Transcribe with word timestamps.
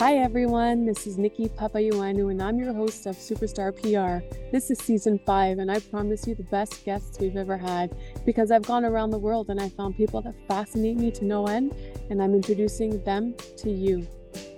Hi 0.00 0.18
everyone, 0.18 0.86
this 0.86 1.08
is 1.08 1.18
Nikki 1.18 1.48
Papayuanu 1.48 2.30
and 2.30 2.40
I'm 2.40 2.56
your 2.56 2.72
host 2.72 3.06
of 3.06 3.16
Superstar 3.16 3.74
PR. 3.74 4.24
This 4.52 4.70
is 4.70 4.78
season 4.78 5.18
5 5.26 5.58
and 5.58 5.72
I 5.72 5.80
promise 5.80 6.24
you 6.24 6.36
the 6.36 6.44
best 6.44 6.84
guests 6.84 7.18
we've 7.18 7.36
ever 7.36 7.58
had 7.58 7.96
because 8.24 8.52
I've 8.52 8.62
gone 8.62 8.84
around 8.84 9.10
the 9.10 9.18
world 9.18 9.50
and 9.50 9.60
I 9.60 9.68
found 9.70 9.96
people 9.96 10.22
that 10.22 10.36
fascinate 10.46 10.98
me 10.98 11.10
to 11.10 11.24
no 11.24 11.48
end 11.48 11.74
and 12.10 12.22
I'm 12.22 12.32
introducing 12.32 13.02
them 13.02 13.34
to 13.56 13.72
you. 13.72 14.06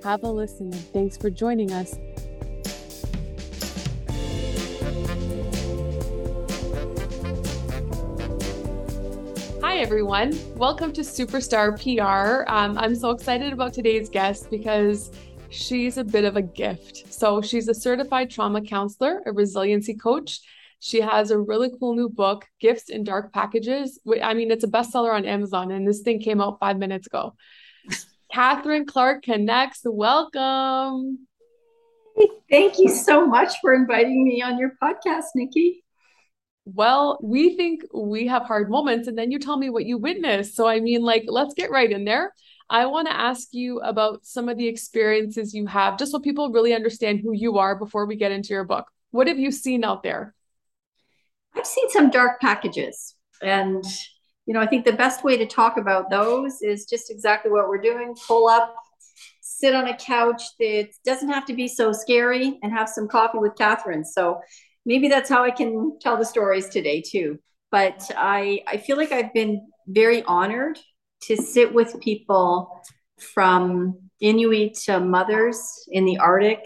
Have 0.04 0.24
a 0.24 0.30
listen. 0.30 0.70
Thanks 0.72 1.16
for 1.16 1.30
joining 1.30 1.72
us. 1.72 1.96
Hi, 9.62 9.78
everyone. 9.78 10.38
Welcome 10.56 10.92
to 10.92 11.00
Superstar 11.00 11.72
PR. 11.80 12.44
Um, 12.52 12.76
I'm 12.76 12.94
so 12.94 13.12
excited 13.12 13.54
about 13.54 13.72
today's 13.72 14.10
guest 14.10 14.50
because 14.50 15.10
she's 15.50 15.98
a 15.98 16.04
bit 16.04 16.24
of 16.24 16.36
a 16.36 16.42
gift. 16.42 17.12
So 17.12 17.42
she's 17.42 17.68
a 17.68 17.74
certified 17.74 18.30
trauma 18.30 18.62
counselor, 18.62 19.22
a 19.26 19.32
resiliency 19.32 19.94
coach. 19.94 20.40
She 20.78 21.00
has 21.00 21.30
a 21.30 21.38
really 21.38 21.70
cool 21.78 21.94
new 21.94 22.08
book, 22.08 22.46
Gifts 22.58 22.88
in 22.88 23.04
Dark 23.04 23.32
Packages. 23.32 24.00
I 24.22 24.32
mean, 24.32 24.50
it's 24.50 24.64
a 24.64 24.68
bestseller 24.68 25.12
on 25.12 25.26
Amazon, 25.26 25.70
and 25.70 25.86
this 25.86 26.00
thing 26.00 26.20
came 26.20 26.40
out 26.40 26.58
five 26.58 26.78
minutes 26.78 27.06
ago. 27.06 27.34
Catherine 28.32 28.86
Clark 28.86 29.22
connects. 29.22 29.80
Welcome. 29.84 31.26
Thank 32.50 32.78
you 32.78 32.88
so 32.88 33.26
much 33.26 33.60
for 33.60 33.74
inviting 33.74 34.24
me 34.24 34.42
on 34.42 34.58
your 34.58 34.72
podcast, 34.82 35.26
Nikki. 35.34 35.84
Well, 36.64 37.18
we 37.22 37.56
think 37.56 37.82
we 37.92 38.26
have 38.28 38.44
hard 38.44 38.70
moments, 38.70 39.06
and 39.06 39.18
then 39.18 39.30
you 39.30 39.38
tell 39.38 39.58
me 39.58 39.68
what 39.70 39.84
you 39.84 39.98
witnessed. 39.98 40.54
So, 40.54 40.66
I 40.66 40.80
mean, 40.80 41.02
like, 41.02 41.24
let's 41.26 41.54
get 41.54 41.70
right 41.70 41.90
in 41.90 42.04
there. 42.04 42.32
I 42.70 42.86
want 42.86 43.08
to 43.08 43.12
ask 43.12 43.48
you 43.50 43.80
about 43.80 44.24
some 44.24 44.48
of 44.48 44.56
the 44.56 44.68
experiences 44.68 45.52
you 45.52 45.66
have, 45.66 45.98
just 45.98 46.12
so 46.12 46.20
people 46.20 46.52
really 46.52 46.72
understand 46.72 47.18
who 47.18 47.32
you 47.32 47.58
are 47.58 47.74
before 47.74 48.06
we 48.06 48.14
get 48.14 48.30
into 48.30 48.50
your 48.50 48.62
book. 48.62 48.86
What 49.10 49.26
have 49.26 49.40
you 49.40 49.50
seen 49.50 49.82
out 49.82 50.04
there? 50.04 50.36
I've 51.56 51.66
seen 51.66 51.90
some 51.90 52.10
dark 52.10 52.40
packages. 52.40 53.16
And, 53.42 53.84
you 54.46 54.54
know, 54.54 54.60
I 54.60 54.68
think 54.68 54.84
the 54.84 54.92
best 54.92 55.24
way 55.24 55.36
to 55.36 55.46
talk 55.46 55.78
about 55.78 56.10
those 56.10 56.62
is 56.62 56.84
just 56.84 57.10
exactly 57.10 57.50
what 57.50 57.68
we're 57.68 57.80
doing 57.80 58.14
pull 58.28 58.48
up, 58.48 58.76
sit 59.40 59.74
on 59.74 59.88
a 59.88 59.96
couch 59.96 60.42
that 60.60 60.90
doesn't 61.04 61.28
have 61.28 61.46
to 61.46 61.54
be 61.54 61.66
so 61.66 61.90
scary, 61.90 62.60
and 62.62 62.72
have 62.72 62.88
some 62.88 63.08
coffee 63.08 63.38
with 63.38 63.56
Catherine. 63.56 64.04
So 64.04 64.40
maybe 64.86 65.08
that's 65.08 65.28
how 65.28 65.42
I 65.42 65.50
can 65.50 65.98
tell 66.00 66.16
the 66.16 66.24
stories 66.24 66.68
today, 66.68 67.02
too. 67.04 67.40
But 67.72 68.08
I, 68.16 68.62
I 68.68 68.76
feel 68.76 68.96
like 68.96 69.10
I've 69.10 69.34
been 69.34 69.66
very 69.88 70.22
honored 70.22 70.78
to 71.22 71.36
sit 71.36 71.72
with 71.72 72.00
people 72.00 72.82
from 73.18 73.98
Inuit 74.20 74.74
to 74.84 75.00
mothers 75.00 75.60
in 75.88 76.04
the 76.04 76.18
Arctic 76.18 76.60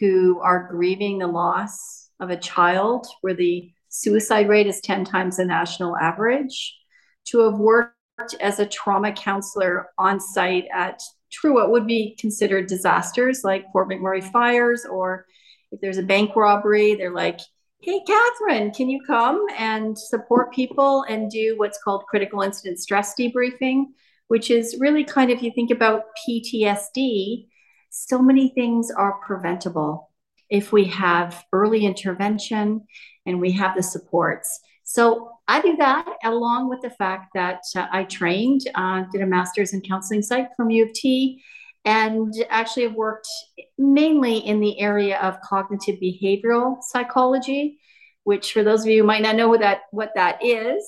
who 0.00 0.40
are 0.40 0.68
grieving 0.70 1.18
the 1.18 1.26
loss 1.26 2.10
of 2.20 2.30
a 2.30 2.36
child, 2.36 3.06
where 3.20 3.34
the 3.34 3.70
suicide 3.88 4.48
rate 4.48 4.66
is 4.66 4.80
10 4.80 5.04
times 5.04 5.36
the 5.36 5.44
national 5.44 5.96
average, 5.96 6.76
to 7.26 7.40
have 7.40 7.58
worked 7.58 7.94
as 8.40 8.58
a 8.58 8.66
trauma 8.66 9.12
counselor 9.12 9.88
on 9.98 10.20
site 10.20 10.66
at 10.72 11.00
true 11.30 11.54
what 11.54 11.70
would 11.70 11.86
be 11.86 12.16
considered 12.18 12.66
disasters 12.66 13.42
like 13.44 13.70
Fort 13.72 13.88
McMurray 13.88 14.22
fires, 14.32 14.84
or 14.84 15.26
if 15.70 15.80
there's 15.80 15.98
a 15.98 16.02
bank 16.02 16.34
robbery, 16.34 16.94
they're 16.94 17.14
like, 17.14 17.40
hey, 17.80 18.00
Catherine, 18.06 18.72
can 18.72 18.90
you 18.90 19.00
come 19.06 19.46
and 19.56 19.96
support 19.96 20.52
people 20.52 21.04
and 21.08 21.30
do 21.30 21.54
what's 21.56 21.78
called 21.82 22.06
critical 22.06 22.42
incident 22.42 22.80
stress 22.80 23.14
debriefing, 23.18 23.84
which 24.26 24.50
is 24.50 24.76
really 24.80 25.04
kind 25.04 25.30
of, 25.30 25.42
you 25.42 25.52
think 25.52 25.70
about 25.70 26.02
PTSD, 26.28 27.46
so 27.90 28.20
many 28.20 28.48
things 28.48 28.90
are 28.90 29.20
preventable 29.24 30.10
if 30.50 30.72
we 30.72 30.84
have 30.84 31.44
early 31.52 31.84
intervention 31.84 32.84
and 33.26 33.40
we 33.40 33.52
have 33.52 33.76
the 33.76 33.82
supports. 33.82 34.60
So 34.82 35.32
I 35.46 35.60
do 35.60 35.76
that 35.76 36.06
along 36.24 36.68
with 36.70 36.80
the 36.80 36.90
fact 36.90 37.34
that 37.34 37.60
uh, 37.76 37.86
I 37.92 38.04
trained, 38.04 38.62
uh, 38.74 39.04
did 39.12 39.20
a 39.20 39.26
master's 39.26 39.72
in 39.72 39.82
counseling 39.82 40.22
psych 40.22 40.48
from 40.56 40.70
U 40.70 40.84
of 40.84 40.92
T, 40.94 41.42
and 41.88 42.34
actually 42.50 42.82
have 42.82 42.94
worked 42.94 43.26
mainly 43.78 44.36
in 44.36 44.60
the 44.60 44.78
area 44.78 45.18
of 45.20 45.40
cognitive 45.40 45.96
behavioral 45.96 46.82
psychology, 46.82 47.78
which 48.24 48.52
for 48.52 48.62
those 48.62 48.82
of 48.82 48.88
you 48.88 49.00
who 49.00 49.06
might 49.06 49.22
not 49.22 49.36
know 49.36 49.48
what 49.48 49.60
that 49.60 49.80
what 49.90 50.12
that 50.14 50.44
is, 50.44 50.86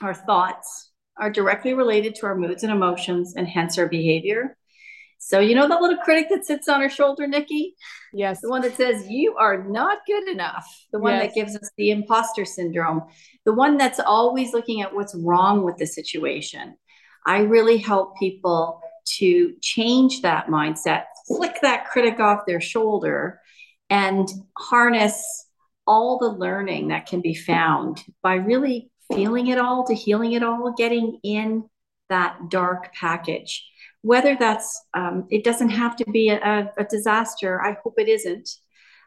our 0.00 0.14
thoughts 0.14 0.92
are 1.18 1.28
directly 1.28 1.74
related 1.74 2.14
to 2.14 2.26
our 2.26 2.36
moods 2.36 2.62
and 2.62 2.70
emotions 2.70 3.34
and 3.36 3.48
hence 3.48 3.78
our 3.78 3.88
behavior. 3.88 4.56
So 5.18 5.40
you 5.40 5.56
know 5.56 5.66
that 5.66 5.80
little 5.80 5.98
critic 6.04 6.28
that 6.30 6.44
sits 6.44 6.68
on 6.68 6.82
our 6.82 6.90
shoulder, 6.90 7.26
Nikki? 7.26 7.74
Yes. 8.12 8.40
The 8.40 8.50
one 8.50 8.62
that 8.62 8.76
says 8.76 9.08
you 9.08 9.34
are 9.36 9.64
not 9.64 9.98
good 10.06 10.28
enough. 10.28 10.66
The 10.92 11.00
one 11.00 11.14
yes. 11.14 11.22
that 11.22 11.34
gives 11.34 11.56
us 11.56 11.68
the 11.76 11.90
imposter 11.90 12.44
syndrome. 12.44 13.02
The 13.44 13.54
one 13.54 13.76
that's 13.76 13.98
always 13.98 14.52
looking 14.52 14.82
at 14.82 14.94
what's 14.94 15.16
wrong 15.16 15.64
with 15.64 15.78
the 15.78 15.86
situation. 15.86 16.76
I 17.26 17.40
really 17.40 17.78
help 17.78 18.16
people 18.18 18.82
to 19.18 19.54
change 19.62 20.22
that 20.22 20.48
mindset, 20.48 21.04
flick 21.26 21.60
that 21.62 21.86
critic 21.86 22.20
off 22.20 22.46
their 22.46 22.60
shoulder, 22.60 23.40
and 23.90 24.28
harness 24.58 25.46
all 25.86 26.18
the 26.18 26.28
learning 26.28 26.88
that 26.88 27.06
can 27.06 27.20
be 27.20 27.34
found 27.34 28.02
by 28.22 28.34
really 28.34 28.90
feeling 29.12 29.46
it 29.46 29.58
all 29.58 29.86
to 29.86 29.94
healing 29.94 30.32
it 30.32 30.42
all, 30.42 30.74
getting 30.76 31.20
in 31.22 31.64
that 32.08 32.36
dark 32.50 32.92
package. 32.94 33.64
Whether 34.02 34.36
that's, 34.38 34.84
um, 34.94 35.26
it 35.30 35.44
doesn't 35.44 35.70
have 35.70 35.96
to 35.96 36.10
be 36.10 36.28
a, 36.30 36.72
a, 36.76 36.84
disaster, 36.84 37.62
I 37.62 37.76
hope 37.82 37.94
it 37.98 38.08
isn't, 38.08 38.48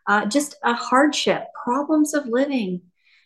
uh, 0.08 0.26
just 0.26 0.56
a 0.64 0.74
hardship, 0.74 1.44
problems 1.64 2.14
of 2.14 2.26
living, 2.26 2.82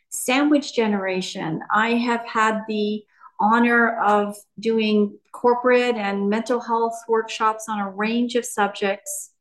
sandwich 0.10 0.76
generation. 0.76 1.62
I 1.72 1.92
have 1.92 2.26
had 2.26 2.62
the 2.68 3.04
honor 3.40 4.00
of 4.02 4.36
doing 4.60 5.18
corporate 5.32 5.96
and 5.96 6.30
mental 6.30 6.60
health 6.60 6.96
workshops 7.08 7.66
on 7.70 7.80
a 7.80 7.90
range 7.90 8.36
of 8.36 8.46
subjects. 8.46 9.32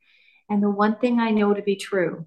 And 0.49 0.63
the 0.63 0.71
one 0.71 0.97
thing 0.97 1.21
I 1.21 1.31
know 1.31 1.55
to 1.55 1.63
be 1.63 1.77
true 1.77 2.27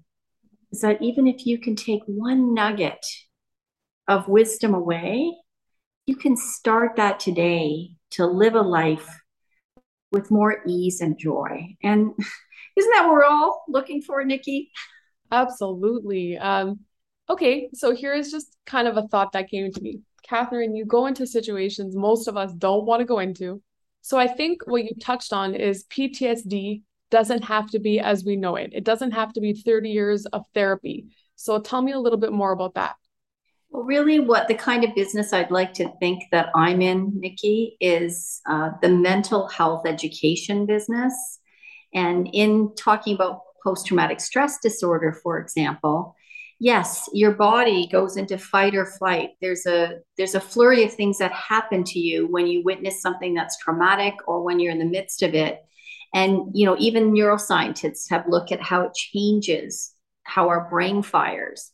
is 0.72 0.80
that 0.80 1.02
even 1.02 1.26
if 1.26 1.46
you 1.46 1.58
can 1.58 1.76
take 1.76 2.02
one 2.06 2.54
nugget 2.54 3.04
of 4.08 4.28
wisdom 4.28 4.74
away, 4.74 5.32
you 6.06 6.16
can 6.16 6.36
start 6.36 6.96
that 6.96 7.18
today 7.20 7.90
to 8.12 8.26
live 8.26 8.54
a 8.54 8.62
life 8.62 9.20
with 10.12 10.30
more 10.30 10.62
ease 10.66 11.00
and 11.00 11.18
joy. 11.18 11.76
And 11.82 12.12
isn't 12.76 12.92
that 12.92 13.04
what 13.04 13.12
we're 13.12 13.24
all 13.24 13.64
looking 13.68 14.02
for, 14.02 14.24
Nikki? 14.24 14.70
Absolutely. 15.32 16.38
Um, 16.38 16.80
okay, 17.28 17.68
so 17.74 17.94
here 17.94 18.14
is 18.14 18.30
just 18.30 18.56
kind 18.66 18.86
of 18.86 18.96
a 18.96 19.08
thought 19.08 19.32
that 19.32 19.50
came 19.50 19.72
to 19.72 19.80
me. 19.80 20.00
Catherine, 20.28 20.74
you 20.74 20.84
go 20.84 21.06
into 21.06 21.26
situations 21.26 21.96
most 21.96 22.28
of 22.28 22.36
us 22.36 22.52
don't 22.52 22.84
want 22.84 23.00
to 23.00 23.06
go 23.06 23.18
into. 23.18 23.62
So 24.00 24.18
I 24.18 24.28
think 24.28 24.62
what 24.66 24.84
you 24.84 24.90
touched 25.00 25.32
on 25.32 25.54
is 25.54 25.84
PTSD 25.84 26.82
doesn't 27.10 27.44
have 27.44 27.70
to 27.70 27.78
be 27.78 28.00
as 28.00 28.24
we 28.24 28.36
know 28.36 28.56
it. 28.56 28.70
It 28.72 28.84
doesn't 28.84 29.12
have 29.12 29.32
to 29.34 29.40
be 29.40 29.52
30 29.52 29.90
years 29.90 30.26
of 30.26 30.44
therapy. 30.54 31.06
So 31.36 31.60
tell 31.60 31.82
me 31.82 31.92
a 31.92 31.98
little 31.98 32.18
bit 32.18 32.32
more 32.32 32.52
about 32.52 32.74
that. 32.74 32.96
Well, 33.70 33.84
really, 33.84 34.20
what 34.20 34.48
the 34.48 34.54
kind 34.54 34.84
of 34.84 34.94
business 34.94 35.32
I'd 35.32 35.50
like 35.50 35.74
to 35.74 35.92
think 36.00 36.24
that 36.32 36.48
I'm 36.54 36.80
in, 36.80 37.12
Nikki, 37.18 37.76
is 37.80 38.40
uh, 38.48 38.70
the 38.80 38.88
mental 38.88 39.48
health 39.48 39.86
education 39.86 40.66
business. 40.66 41.40
And 41.92 42.28
in 42.32 42.74
talking 42.76 43.14
about 43.14 43.40
post 43.62 43.86
traumatic 43.86 44.20
stress 44.20 44.58
disorder, 44.62 45.12
for 45.12 45.38
example, 45.38 46.15
yes 46.58 47.08
your 47.12 47.32
body 47.32 47.88
goes 47.90 48.16
into 48.16 48.38
fight 48.38 48.74
or 48.74 48.86
flight. 48.86 49.30
There's 49.40 49.66
a 49.66 49.98
there's 50.16 50.34
a 50.34 50.40
flurry 50.40 50.84
of 50.84 50.92
things 50.92 51.18
that 51.18 51.32
happen 51.32 51.84
to 51.84 51.98
you 51.98 52.26
when 52.26 52.46
you 52.46 52.62
witness 52.64 53.02
something 53.02 53.34
that's 53.34 53.58
traumatic 53.58 54.14
or 54.26 54.42
when 54.42 54.60
you're 54.60 54.72
in 54.72 54.78
the 54.78 54.84
midst 54.84 55.22
of 55.22 55.34
it. 55.34 55.60
And 56.14 56.50
you 56.54 56.66
know 56.66 56.76
even 56.78 57.12
neuroscientists 57.12 58.10
have 58.10 58.28
looked 58.28 58.52
at 58.52 58.62
how 58.62 58.82
it 58.82 58.94
changes 58.94 59.92
how 60.22 60.48
our 60.48 60.68
brain 60.68 61.02
fires. 61.02 61.72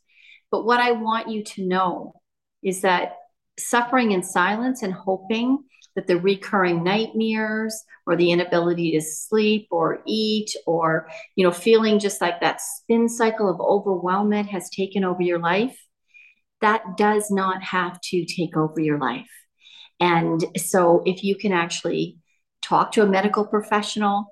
But 0.51 0.65
what 0.65 0.81
i 0.81 0.93
want 0.93 1.29
you 1.29 1.45
to 1.45 1.67
know 1.67 2.15
is 2.63 2.83
that 2.83 3.17
suffering 3.59 4.13
in 4.13 4.23
silence 4.23 4.83
and 4.83 4.93
hoping 4.93 5.65
that 5.95 6.07
the 6.07 6.19
recurring 6.19 6.83
nightmares 6.83 7.85
or 8.07 8.17
the 8.17 8.31
inability 8.31 8.93
to 8.93 9.01
sleep 9.01 9.69
or 9.71 10.03
eat 10.07 10.55
or 10.67 11.09
you 11.37 11.45
know 11.45 11.53
feeling 11.53 11.99
just 11.99 12.21
like 12.21 12.41
that 12.41 12.61
spin 12.61 13.09
cycle 13.09 13.49
of 13.49 13.59
overwhelmment 13.59 14.49
has 14.49 14.71
taken 14.71 15.05
over 15.05 15.23
your 15.23 15.39
life 15.39 15.79
that 16.61 16.97
does 16.97 17.31
not 17.31 17.63
have 17.63 18.01
to 18.01 18.25
take 18.25 18.57
over 18.57 18.81
your 18.81 18.99
life 18.99 19.31
and 20.01 20.45
so 20.57 21.03
if 21.05 21.23
you 21.23 21.37
can 21.37 21.53
actually 21.53 22.19
talk 22.63 22.93
to 22.93 23.03
a 23.03 23.07
medical 23.07 23.47
professional 23.47 24.27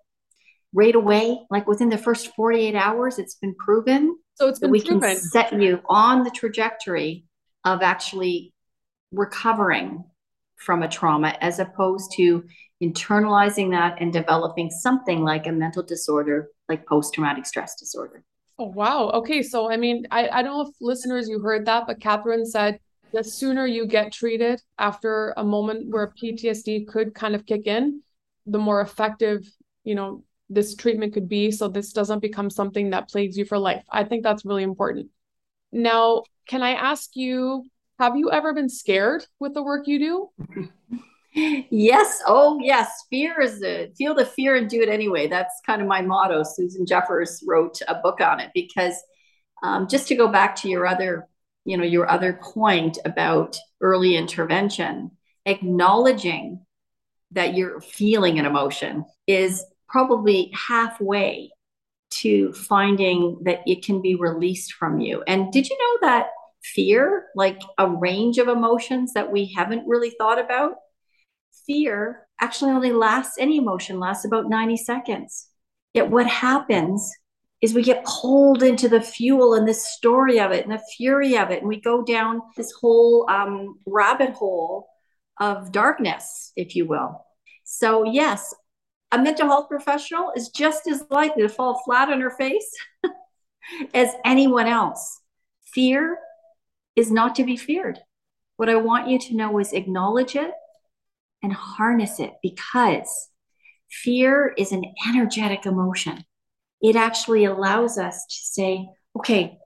right 0.72 0.94
away 0.94 1.38
like 1.50 1.66
within 1.66 1.88
the 1.88 1.98
first 1.98 2.34
48 2.34 2.74
hours 2.74 3.18
it's 3.18 3.34
been 3.34 3.54
proven 3.54 4.16
so 4.34 4.48
it's 4.48 4.58
been 4.58 4.70
we 4.70 4.80
proven. 4.80 5.00
can 5.00 5.18
set 5.18 5.52
you 5.60 5.80
on 5.88 6.22
the 6.22 6.30
trajectory 6.30 7.24
of 7.64 7.82
actually 7.82 8.54
recovering 9.12 10.04
from 10.60 10.82
a 10.82 10.88
trauma 10.88 11.36
as 11.40 11.58
opposed 11.58 12.12
to 12.16 12.44
internalizing 12.82 13.70
that 13.70 13.96
and 14.00 14.12
developing 14.12 14.70
something 14.70 15.22
like 15.22 15.46
a 15.46 15.52
mental 15.52 15.82
disorder 15.82 16.48
like 16.68 16.86
post-traumatic 16.86 17.44
stress 17.44 17.74
disorder. 17.74 18.22
Oh 18.58 18.66
wow. 18.66 19.10
Okay. 19.10 19.42
So 19.42 19.70
I 19.70 19.76
mean, 19.76 20.06
I, 20.10 20.28
I 20.28 20.42
don't 20.42 20.52
know 20.52 20.68
if 20.68 20.74
listeners 20.80 21.28
you 21.28 21.40
heard 21.40 21.66
that, 21.66 21.86
but 21.86 22.00
Catherine 22.00 22.46
said 22.46 22.78
the 23.12 23.24
sooner 23.24 23.66
you 23.66 23.86
get 23.86 24.12
treated 24.12 24.62
after 24.78 25.34
a 25.36 25.44
moment 25.44 25.90
where 25.90 26.12
PTSD 26.22 26.86
could 26.86 27.14
kind 27.14 27.34
of 27.34 27.44
kick 27.44 27.66
in, 27.66 28.02
the 28.46 28.58
more 28.58 28.80
effective, 28.80 29.46
you 29.84 29.94
know, 29.94 30.24
this 30.48 30.74
treatment 30.74 31.14
could 31.14 31.28
be. 31.28 31.50
So 31.50 31.68
this 31.68 31.92
doesn't 31.92 32.20
become 32.20 32.50
something 32.50 32.90
that 32.90 33.08
plagues 33.08 33.36
you 33.36 33.44
for 33.44 33.58
life. 33.58 33.82
I 33.90 34.04
think 34.04 34.22
that's 34.22 34.44
really 34.44 34.62
important. 34.62 35.08
Now, 35.72 36.24
can 36.46 36.62
I 36.62 36.72
ask 36.72 37.10
you, 37.14 37.66
have 38.00 38.16
you 38.16 38.30
ever 38.30 38.54
been 38.54 38.70
scared 38.70 39.26
with 39.38 39.52
the 39.52 39.62
work 39.62 39.86
you 39.86 39.98
do? 39.98 40.28
yes. 41.70 42.22
Oh, 42.26 42.58
yes. 42.62 43.04
Fear 43.10 43.42
is 43.42 43.62
a 43.62 43.92
feel 43.96 44.14
the 44.14 44.24
fear 44.24 44.56
and 44.56 44.70
do 44.70 44.80
it 44.80 44.88
anyway. 44.88 45.28
That's 45.28 45.60
kind 45.66 45.82
of 45.82 45.86
my 45.86 46.00
motto. 46.00 46.42
Susan 46.42 46.86
Jeffers 46.86 47.44
wrote 47.46 47.78
a 47.86 47.96
book 47.96 48.22
on 48.22 48.40
it 48.40 48.50
because 48.54 48.94
um, 49.62 49.86
just 49.86 50.08
to 50.08 50.14
go 50.14 50.28
back 50.28 50.56
to 50.56 50.68
your 50.70 50.86
other, 50.86 51.28
you 51.66 51.76
know, 51.76 51.84
your 51.84 52.10
other 52.10 52.40
point 52.42 52.96
about 53.04 53.58
early 53.82 54.16
intervention, 54.16 55.10
acknowledging 55.44 56.64
that 57.32 57.54
you're 57.54 57.82
feeling 57.82 58.38
an 58.38 58.46
emotion 58.46 59.04
is 59.26 59.62
probably 59.88 60.50
halfway 60.54 61.50
to 62.10 62.52
finding 62.54 63.38
that 63.42 63.60
it 63.66 63.84
can 63.84 64.00
be 64.00 64.14
released 64.14 64.72
from 64.72 65.00
you. 65.00 65.22
And 65.26 65.52
did 65.52 65.68
you 65.68 65.76
know 65.78 66.08
that 66.08 66.30
fear, 66.62 67.26
like 67.34 67.60
a 67.78 67.88
range 67.88 68.38
of 68.38 68.48
emotions 68.48 69.12
that 69.14 69.30
we 69.30 69.52
haven't 69.56 69.86
really 69.86 70.10
thought 70.10 70.38
about, 70.38 70.74
fear 71.66 72.26
actually 72.40 72.72
only 72.72 72.92
lasts, 72.92 73.36
any 73.38 73.58
emotion 73.58 73.98
lasts 73.98 74.24
about 74.24 74.48
90 74.48 74.76
seconds. 74.76 75.48
Yet 75.94 76.10
what 76.10 76.26
happens 76.26 77.10
is 77.60 77.74
we 77.74 77.82
get 77.82 78.04
pulled 78.04 78.62
into 78.62 78.88
the 78.88 79.00
fuel 79.00 79.54
and 79.54 79.68
the 79.68 79.74
story 79.74 80.40
of 80.40 80.50
it 80.50 80.64
and 80.64 80.72
the 80.72 80.82
fury 80.96 81.36
of 81.36 81.50
it. 81.50 81.60
And 81.60 81.68
we 81.68 81.80
go 81.80 82.02
down 82.02 82.40
this 82.56 82.72
whole 82.72 83.28
um, 83.28 83.78
rabbit 83.86 84.30
hole 84.30 84.88
of 85.38 85.72
darkness, 85.72 86.52
if 86.56 86.74
you 86.74 86.86
will. 86.86 87.24
So, 87.64 88.04
yes, 88.04 88.54
a 89.12 89.18
mental 89.18 89.46
health 89.46 89.68
professional 89.68 90.32
is 90.34 90.48
just 90.48 90.86
as 90.86 91.04
likely 91.10 91.42
to 91.42 91.48
fall 91.48 91.82
flat 91.84 92.08
on 92.10 92.20
her 92.20 92.30
face 92.30 92.70
as 93.94 94.10
anyone 94.24 94.66
else. 94.66 95.20
Fear 95.74 96.18
is 96.96 97.10
not 97.10 97.34
to 97.36 97.44
be 97.44 97.56
feared. 97.56 97.98
What 98.56 98.68
I 98.68 98.76
want 98.76 99.08
you 99.08 99.18
to 99.18 99.36
know 99.36 99.58
is 99.58 99.72
acknowledge 99.72 100.36
it 100.36 100.52
and 101.42 101.52
harness 101.52 102.20
it 102.20 102.34
because 102.42 103.28
fear 103.90 104.54
is 104.56 104.72
an 104.72 104.84
energetic 105.08 105.66
emotion. 105.66 106.24
It 106.82 106.96
actually 106.96 107.44
allows 107.44 107.98
us 107.98 108.24
to 108.26 108.36
say, 108.36 108.88
okay, 109.18 109.58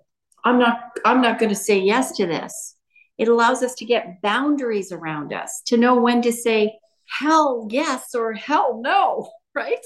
I'm 0.45 0.59
not 0.59 0.99
I'm 1.05 1.21
not 1.21 1.39
going 1.39 1.51
to 1.51 1.57
say 1.57 1.79
yes 1.79 2.13
to 2.17 2.27
this. 2.27 2.77
It 3.19 3.29
allows 3.29 3.63
us 3.63 3.75
to 3.77 3.85
get 3.85 4.21
boundaries 4.23 4.93
around 4.93 5.33
us, 5.33 5.63
to 5.67 5.77
know 5.77 6.01
when 6.01 6.23
to 6.23 6.33
say 6.33 6.79
hell 7.09 7.69
yes 7.71 8.15
or 8.15 8.33
hell 8.33 8.81
no, 8.83 9.31
right? 9.55 9.85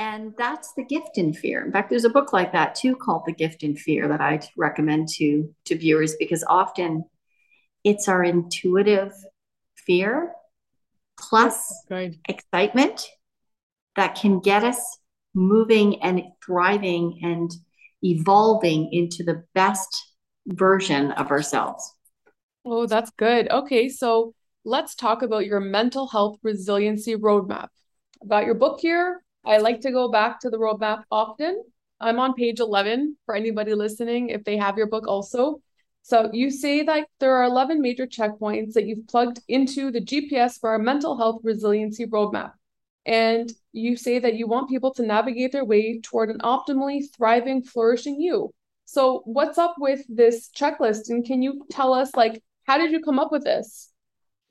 And 0.00 0.32
that's 0.38 0.72
the 0.72 0.82
gift 0.82 1.18
in 1.18 1.34
fear. 1.34 1.62
In 1.62 1.70
fact, 1.70 1.90
there's 1.90 2.06
a 2.06 2.08
book 2.08 2.32
like 2.32 2.52
that 2.52 2.74
too 2.74 2.96
called 2.96 3.24
The 3.26 3.34
Gift 3.34 3.62
in 3.62 3.76
Fear 3.76 4.08
that 4.08 4.22
I'd 4.22 4.46
recommend 4.56 5.08
to 5.16 5.54
to 5.66 5.76
viewers 5.76 6.16
because 6.18 6.42
often 6.48 7.04
it's 7.84 8.08
our 8.08 8.24
intuitive 8.24 9.12
fear 9.76 10.32
plus 11.18 11.84
excitement 12.26 13.10
that 13.94 14.14
can 14.14 14.40
get 14.40 14.64
us 14.64 14.80
moving 15.34 16.02
and 16.02 16.22
thriving 16.42 17.20
and 17.22 17.50
evolving 18.02 18.88
into 18.94 19.22
the 19.22 19.44
best 19.54 20.14
version 20.46 21.12
of 21.12 21.30
ourselves. 21.30 21.94
Oh, 22.64 22.86
that's 22.86 23.10
good. 23.18 23.50
Okay, 23.50 23.90
so 23.90 24.32
let's 24.64 24.94
talk 24.94 25.20
about 25.20 25.44
your 25.44 25.60
mental 25.60 26.08
health 26.08 26.38
resiliency 26.42 27.16
roadmap. 27.16 27.68
About 28.22 28.46
your 28.46 28.54
book 28.54 28.80
here, 28.80 29.22
I 29.44 29.58
like 29.58 29.80
to 29.80 29.90
go 29.90 30.10
back 30.10 30.40
to 30.40 30.50
the 30.50 30.58
roadmap 30.58 31.04
often. 31.10 31.62
I'm 32.00 32.18
on 32.18 32.34
page 32.34 32.60
11 32.60 33.16
for 33.26 33.34
anybody 33.34 33.74
listening 33.74 34.30
if 34.30 34.44
they 34.44 34.56
have 34.56 34.78
your 34.78 34.86
book 34.86 35.06
also. 35.06 35.60
So 36.02 36.30
you 36.32 36.50
say 36.50 36.82
that 36.82 37.08
there 37.18 37.34
are 37.34 37.44
11 37.44 37.80
major 37.80 38.06
checkpoints 38.06 38.72
that 38.72 38.86
you've 38.86 39.06
plugged 39.06 39.40
into 39.48 39.90
the 39.90 40.00
GPS 40.00 40.58
for 40.58 40.70
our 40.70 40.78
mental 40.78 41.16
health 41.16 41.40
resiliency 41.44 42.06
roadmap. 42.06 42.52
And 43.06 43.52
you 43.72 43.96
say 43.96 44.18
that 44.18 44.34
you 44.34 44.46
want 44.46 44.70
people 44.70 44.92
to 44.94 45.02
navigate 45.02 45.52
their 45.52 45.64
way 45.64 46.00
toward 46.00 46.30
an 46.30 46.38
optimally 46.38 47.02
thriving, 47.14 47.62
flourishing 47.62 48.20
you. 48.20 48.52
So 48.84 49.22
what's 49.24 49.58
up 49.58 49.76
with 49.78 50.00
this 50.08 50.50
checklist? 50.56 51.10
And 51.10 51.24
can 51.24 51.42
you 51.42 51.66
tell 51.70 51.92
us 51.94 52.14
like 52.14 52.42
how 52.66 52.78
did 52.78 52.92
you 52.92 53.00
come 53.00 53.18
up 53.18 53.32
with 53.32 53.44
this? 53.44 53.89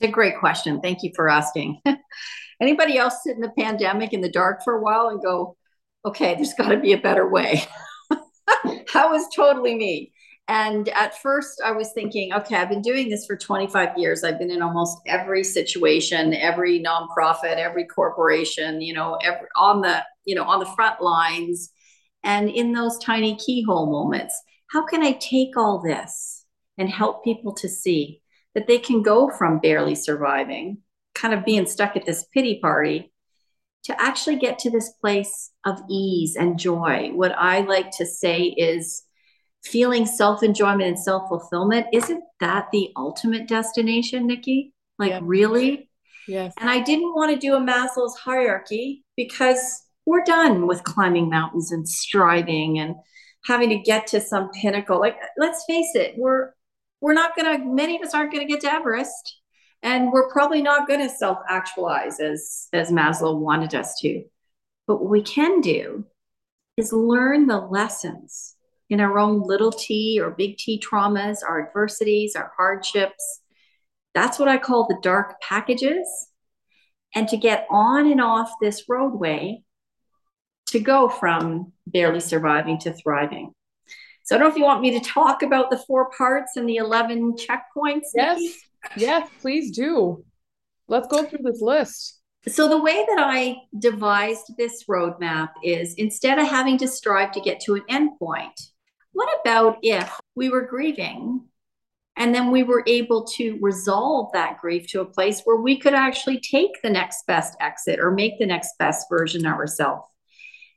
A 0.01 0.07
great 0.07 0.39
question. 0.39 0.81
Thank 0.81 1.03
you 1.03 1.11
for 1.15 1.29
asking. 1.29 1.81
Anybody 2.61 2.97
else 2.97 3.23
sit 3.23 3.35
in 3.35 3.41
the 3.41 3.51
pandemic 3.57 4.13
in 4.13 4.21
the 4.21 4.31
dark 4.31 4.63
for 4.63 4.73
a 4.73 4.81
while 4.81 5.09
and 5.09 5.21
go, 5.21 5.55
okay, 6.05 6.35
there's 6.35 6.53
got 6.53 6.69
to 6.69 6.77
be 6.77 6.93
a 6.93 6.97
better 6.97 7.29
way? 7.29 7.63
that 8.09 9.09
was 9.09 9.27
totally 9.35 9.75
me. 9.75 10.11
And 10.47 10.89
at 10.89 11.21
first, 11.21 11.61
I 11.63 11.73
was 11.73 11.91
thinking, 11.91 12.33
okay, 12.33 12.55
I've 12.55 12.69
been 12.69 12.81
doing 12.81 13.09
this 13.09 13.25
for 13.27 13.37
25 13.37 13.97
years. 13.97 14.23
I've 14.23 14.39
been 14.39 14.49
in 14.49 14.63
almost 14.63 14.97
every 15.05 15.43
situation, 15.43 16.33
every 16.33 16.81
nonprofit, 16.81 17.57
every 17.57 17.85
corporation, 17.85 18.81
you 18.81 18.93
know, 18.93 19.19
every, 19.23 19.47
on 19.55 19.81
the, 19.81 20.03
you 20.25 20.33
know, 20.33 20.43
on 20.43 20.59
the 20.59 20.65
front 20.65 21.01
lines 21.01 21.71
and 22.23 22.49
in 22.49 22.73
those 22.73 22.97
tiny 22.97 23.35
keyhole 23.35 23.91
moments. 23.91 24.33
How 24.71 24.85
can 24.85 25.03
I 25.03 25.11
take 25.13 25.55
all 25.55 25.81
this 25.81 26.45
and 26.79 26.89
help 26.89 27.23
people 27.23 27.53
to 27.55 27.69
see 27.69 28.21
that 28.55 28.67
they 28.67 28.79
can 28.79 29.01
go 29.01 29.29
from 29.29 29.59
barely 29.59 29.95
surviving, 29.95 30.79
kind 31.15 31.33
of 31.33 31.45
being 31.45 31.65
stuck 31.65 31.95
at 31.95 32.05
this 32.05 32.25
pity 32.33 32.59
party, 32.59 33.11
to 33.83 34.01
actually 34.01 34.37
get 34.37 34.59
to 34.59 34.69
this 34.69 34.89
place 35.01 35.51
of 35.65 35.79
ease 35.89 36.35
and 36.35 36.59
joy? 36.59 37.11
What 37.13 37.33
I 37.37 37.61
like 37.61 37.91
to 37.97 38.05
say 38.05 38.43
is, 38.43 39.03
feeling 39.63 40.05
self 40.05 40.43
enjoyment 40.43 40.83
and 40.83 40.99
self 40.99 41.27
fulfillment, 41.27 41.87
isn't 41.93 42.23
that 42.39 42.67
the 42.71 42.91
ultimate 42.95 43.47
destination, 43.47 44.27
Nikki? 44.27 44.73
Like, 44.97 45.11
yeah. 45.11 45.19
really? 45.21 45.89
Yes. 46.27 46.53
And 46.59 46.69
I 46.69 46.79
didn't 46.81 47.15
want 47.15 47.33
to 47.33 47.39
do 47.39 47.55
a 47.55 47.59
Maslow's 47.59 48.15
hierarchy 48.15 49.03
because 49.15 49.83
we're 50.05 50.23
done 50.23 50.67
with 50.67 50.83
climbing 50.83 51.29
mountains 51.29 51.71
and 51.71 51.87
striving 51.87 52.79
and 52.79 52.95
having 53.45 53.69
to 53.69 53.77
get 53.77 54.07
to 54.07 54.21
some 54.21 54.49
pinnacle. 54.51 54.99
Like, 54.99 55.17
let's 55.37 55.63
face 55.65 55.95
it, 55.95 56.15
we're 56.17 56.51
we're 57.01 57.13
not 57.13 57.35
gonna. 57.35 57.59
Many 57.59 57.97
of 57.97 58.01
us 58.01 58.13
aren't 58.13 58.31
gonna 58.31 58.45
get 58.45 58.61
to 58.61 58.73
Everest, 58.73 59.39
and 59.81 60.11
we're 60.11 60.29
probably 60.31 60.61
not 60.61 60.87
going 60.87 60.99
to 60.99 61.09
self 61.09 61.39
actualize 61.49 62.19
as 62.19 62.67
as 62.73 62.91
Maslow 62.91 63.37
wanted 63.37 63.75
us 63.75 63.99
to. 64.01 64.23
But 64.87 65.01
what 65.01 65.09
we 65.09 65.21
can 65.21 65.61
do 65.61 66.05
is 66.77 66.91
learn 66.91 67.47
the 67.47 67.59
lessons 67.59 68.55
in 68.89 68.99
our 68.99 69.19
own 69.19 69.43
little 69.43 69.71
t 69.71 70.19
or 70.21 70.31
big 70.31 70.57
T 70.57 70.81
traumas, 70.81 71.37
our 71.47 71.67
adversities, 71.67 72.35
our 72.35 72.51
hardships. 72.57 73.41
That's 74.13 74.39
what 74.39 74.47
I 74.47 74.57
call 74.57 74.87
the 74.87 74.99
dark 75.01 75.39
packages. 75.41 76.07
And 77.15 77.27
to 77.29 77.37
get 77.37 77.67
on 77.69 78.11
and 78.11 78.21
off 78.21 78.51
this 78.61 78.83
roadway 78.87 79.63
to 80.67 80.79
go 80.79 81.09
from 81.09 81.73
barely 81.87 82.19
surviving 82.19 82.79
to 82.79 82.93
thriving. 82.93 83.53
So 84.29 84.35
I 84.35 84.37
don't 84.37 84.47
know 84.47 84.51
if 84.51 84.59
you 84.59 84.63
want 84.63 84.81
me 84.81 84.91
to 84.91 84.99
talk 84.99 85.41
about 85.41 85.71
the 85.71 85.79
four 85.87 86.11
parts 86.15 86.55
and 86.55 86.69
the 86.69 86.75
11 86.75 87.33
checkpoints. 87.33 88.09
Yes. 88.13 88.39
Yes, 88.95 89.27
please 89.41 89.75
do. 89.75 90.23
Let's 90.87 91.07
go 91.07 91.25
through 91.25 91.39
this 91.41 91.61
list. 91.61 92.19
So, 92.47 92.69
the 92.69 92.79
way 92.79 93.03
that 93.09 93.17
I 93.19 93.55
devised 93.79 94.53
this 94.55 94.83
roadmap 94.83 95.49
is 95.63 95.95
instead 95.95 96.37
of 96.37 96.47
having 96.47 96.77
to 96.77 96.87
strive 96.87 97.31
to 97.31 97.41
get 97.41 97.59
to 97.61 97.73
an 97.73 97.81
endpoint, 97.89 98.69
what 99.13 99.35
about 99.41 99.79
if 99.81 100.15
we 100.35 100.49
were 100.49 100.61
grieving 100.61 101.45
and 102.15 102.33
then 102.33 102.51
we 102.51 102.61
were 102.61 102.83
able 102.85 103.25
to 103.37 103.57
resolve 103.61 104.29
that 104.33 104.59
grief 104.59 104.85
to 104.89 105.01
a 105.01 105.05
place 105.05 105.41
where 105.43 105.59
we 105.59 105.79
could 105.79 105.95
actually 105.95 106.39
take 106.39 106.79
the 106.83 106.91
next 106.91 107.25
best 107.25 107.55
exit 107.59 107.99
or 107.99 108.11
make 108.11 108.37
the 108.37 108.45
next 108.45 108.77
best 108.77 109.07
version 109.09 109.47
of 109.47 109.53
ourselves? 109.53 110.07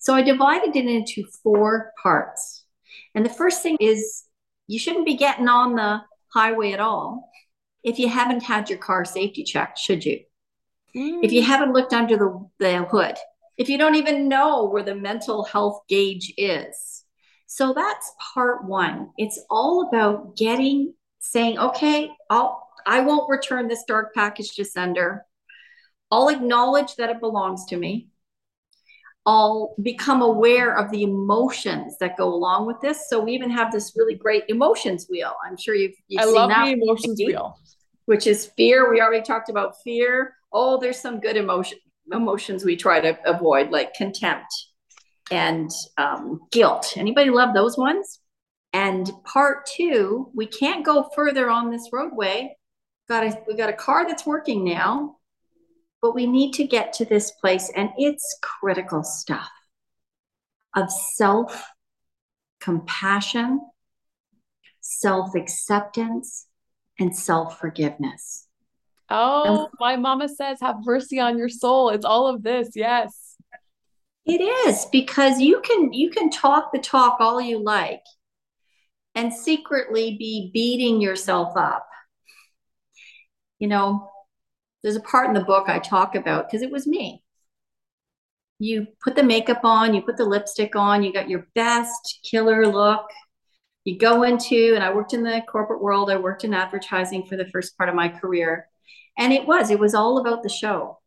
So 0.00 0.14
I 0.14 0.22
divided 0.22 0.74
it 0.74 0.86
into 0.86 1.26
four 1.42 1.92
parts. 2.02 2.61
And 3.14 3.24
the 3.24 3.30
first 3.30 3.62
thing 3.62 3.76
is 3.80 4.24
you 4.66 4.78
shouldn't 4.78 5.06
be 5.06 5.16
getting 5.16 5.48
on 5.48 5.74
the 5.74 6.02
highway 6.32 6.72
at 6.72 6.80
all 6.80 7.30
if 7.82 7.98
you 7.98 8.08
haven't 8.08 8.42
had 8.42 8.70
your 8.70 8.78
car 8.78 9.04
safety 9.04 9.44
checked, 9.44 9.78
should 9.78 10.04
you? 10.04 10.20
Mm. 10.96 11.24
If 11.24 11.32
you 11.32 11.42
haven't 11.42 11.72
looked 11.72 11.92
under 11.92 12.16
the, 12.16 12.48
the 12.58 12.84
hood, 12.84 13.16
if 13.56 13.68
you 13.68 13.78
don't 13.78 13.96
even 13.96 14.28
know 14.28 14.66
where 14.66 14.82
the 14.82 14.94
mental 14.94 15.44
health 15.44 15.82
gauge 15.88 16.32
is, 16.36 17.04
so 17.46 17.74
that's 17.74 18.12
part 18.34 18.64
one. 18.64 19.10
It's 19.18 19.40
all 19.50 19.88
about 19.88 20.36
getting, 20.36 20.94
saying, 21.18 21.58
okay, 21.58 22.10
I'll, 22.30 22.66
I 22.86 23.00
won't 23.00 23.28
return 23.28 23.68
this 23.68 23.84
dark 23.86 24.14
package 24.14 24.54
to 24.56 24.64
sender. 24.64 25.26
I'll 26.10 26.28
acknowledge 26.28 26.96
that 26.96 27.10
it 27.10 27.20
belongs 27.20 27.66
to 27.66 27.76
me. 27.76 28.08
I'll 29.24 29.74
become 29.82 30.20
aware 30.20 30.76
of 30.76 30.90
the 30.90 31.04
emotions 31.04 31.96
that 32.00 32.16
go 32.16 32.32
along 32.32 32.66
with 32.66 32.80
this. 32.80 33.08
So 33.08 33.20
we 33.20 33.32
even 33.32 33.50
have 33.50 33.70
this 33.70 33.92
really 33.96 34.14
great 34.14 34.44
emotions 34.48 35.06
wheel. 35.08 35.34
I'm 35.46 35.56
sure 35.56 35.74
you've, 35.74 35.94
you've 36.08 36.22
I 36.22 36.24
seen 36.24 36.34
love 36.34 36.50
that 36.50 36.64
the 36.66 36.72
emotions 36.72 37.20
wheel. 37.24 37.56
Which 38.06 38.26
is 38.26 38.50
fear. 38.56 38.90
We 38.90 39.00
already 39.00 39.22
talked 39.22 39.48
about 39.48 39.74
fear. 39.84 40.34
Oh, 40.52 40.80
there's 40.80 40.98
some 40.98 41.20
good 41.20 41.36
emotion 41.36 41.78
emotions 42.12 42.64
we 42.64 42.76
try 42.76 43.00
to 43.00 43.16
avoid, 43.24 43.70
like 43.70 43.94
contempt 43.94 44.52
and 45.30 45.70
um, 45.98 46.40
guilt. 46.50 46.94
Anybody 46.96 47.30
love 47.30 47.54
those 47.54 47.78
ones? 47.78 48.18
And 48.72 49.10
part 49.24 49.66
two, 49.66 50.30
we 50.34 50.46
can't 50.46 50.84
go 50.84 51.08
further 51.14 51.48
on 51.48 51.70
this 51.70 51.90
roadway. 51.92 52.56
Got 53.08 53.24
a, 53.24 53.38
we 53.46 53.54
got 53.54 53.70
a 53.70 53.74
car 53.74 54.06
that's 54.06 54.26
working 54.26 54.64
now, 54.64 55.16
but 56.02 56.14
we 56.14 56.26
need 56.26 56.52
to 56.54 56.64
get 56.64 56.92
to 56.94 57.04
this 57.04 57.30
place, 57.30 57.70
and 57.74 57.90
it's 57.96 58.36
critical 58.42 59.04
stuff 59.04 59.48
of 60.76 60.90
self 60.90 61.64
compassion, 62.60 63.60
self 64.80 65.34
acceptance, 65.34 66.46
and 66.98 67.16
self 67.16 67.60
forgiveness. 67.60 68.48
Oh, 69.08 69.68
my 69.78 69.96
mama 69.96 70.28
says, 70.28 70.58
have 70.60 70.76
mercy 70.84 71.20
on 71.20 71.38
your 71.38 71.48
soul. 71.48 71.90
It's 71.90 72.04
all 72.04 72.26
of 72.26 72.42
this. 72.42 72.70
Yes. 72.74 73.36
It 74.24 74.40
is 74.40 74.86
because 74.86 75.40
you 75.40 75.60
can 75.60 75.92
you 75.92 76.10
can 76.10 76.30
talk 76.30 76.72
the 76.72 76.78
talk 76.78 77.16
all 77.20 77.40
you 77.40 77.62
like 77.62 78.04
and 79.14 79.32
secretly 79.32 80.16
be 80.16 80.50
beating 80.54 81.00
yourself 81.00 81.56
up. 81.56 81.86
You 83.58 83.68
know, 83.68 84.11
there's 84.82 84.96
a 84.96 85.00
part 85.00 85.28
in 85.28 85.34
the 85.34 85.44
book 85.44 85.68
I 85.68 85.78
talk 85.78 86.14
about 86.14 86.48
because 86.48 86.62
it 86.62 86.70
was 86.70 86.86
me. 86.86 87.22
You 88.58 88.86
put 89.02 89.16
the 89.16 89.22
makeup 89.22 89.60
on, 89.64 89.94
you 89.94 90.02
put 90.02 90.16
the 90.16 90.24
lipstick 90.24 90.76
on, 90.76 91.02
you 91.02 91.12
got 91.12 91.28
your 91.28 91.46
best 91.54 92.20
killer 92.22 92.66
look. 92.66 93.10
You 93.84 93.98
go 93.98 94.22
into, 94.22 94.72
and 94.74 94.84
I 94.84 94.94
worked 94.94 95.14
in 95.14 95.24
the 95.24 95.42
corporate 95.48 95.82
world, 95.82 96.10
I 96.10 96.16
worked 96.16 96.44
in 96.44 96.54
advertising 96.54 97.26
for 97.26 97.36
the 97.36 97.48
first 97.48 97.76
part 97.76 97.88
of 97.88 97.96
my 97.96 98.08
career. 98.08 98.68
And 99.18 99.32
it 99.32 99.46
was, 99.46 99.70
it 99.70 99.80
was 99.80 99.94
all 99.94 100.18
about 100.18 100.42
the 100.42 100.48
show. 100.48 101.00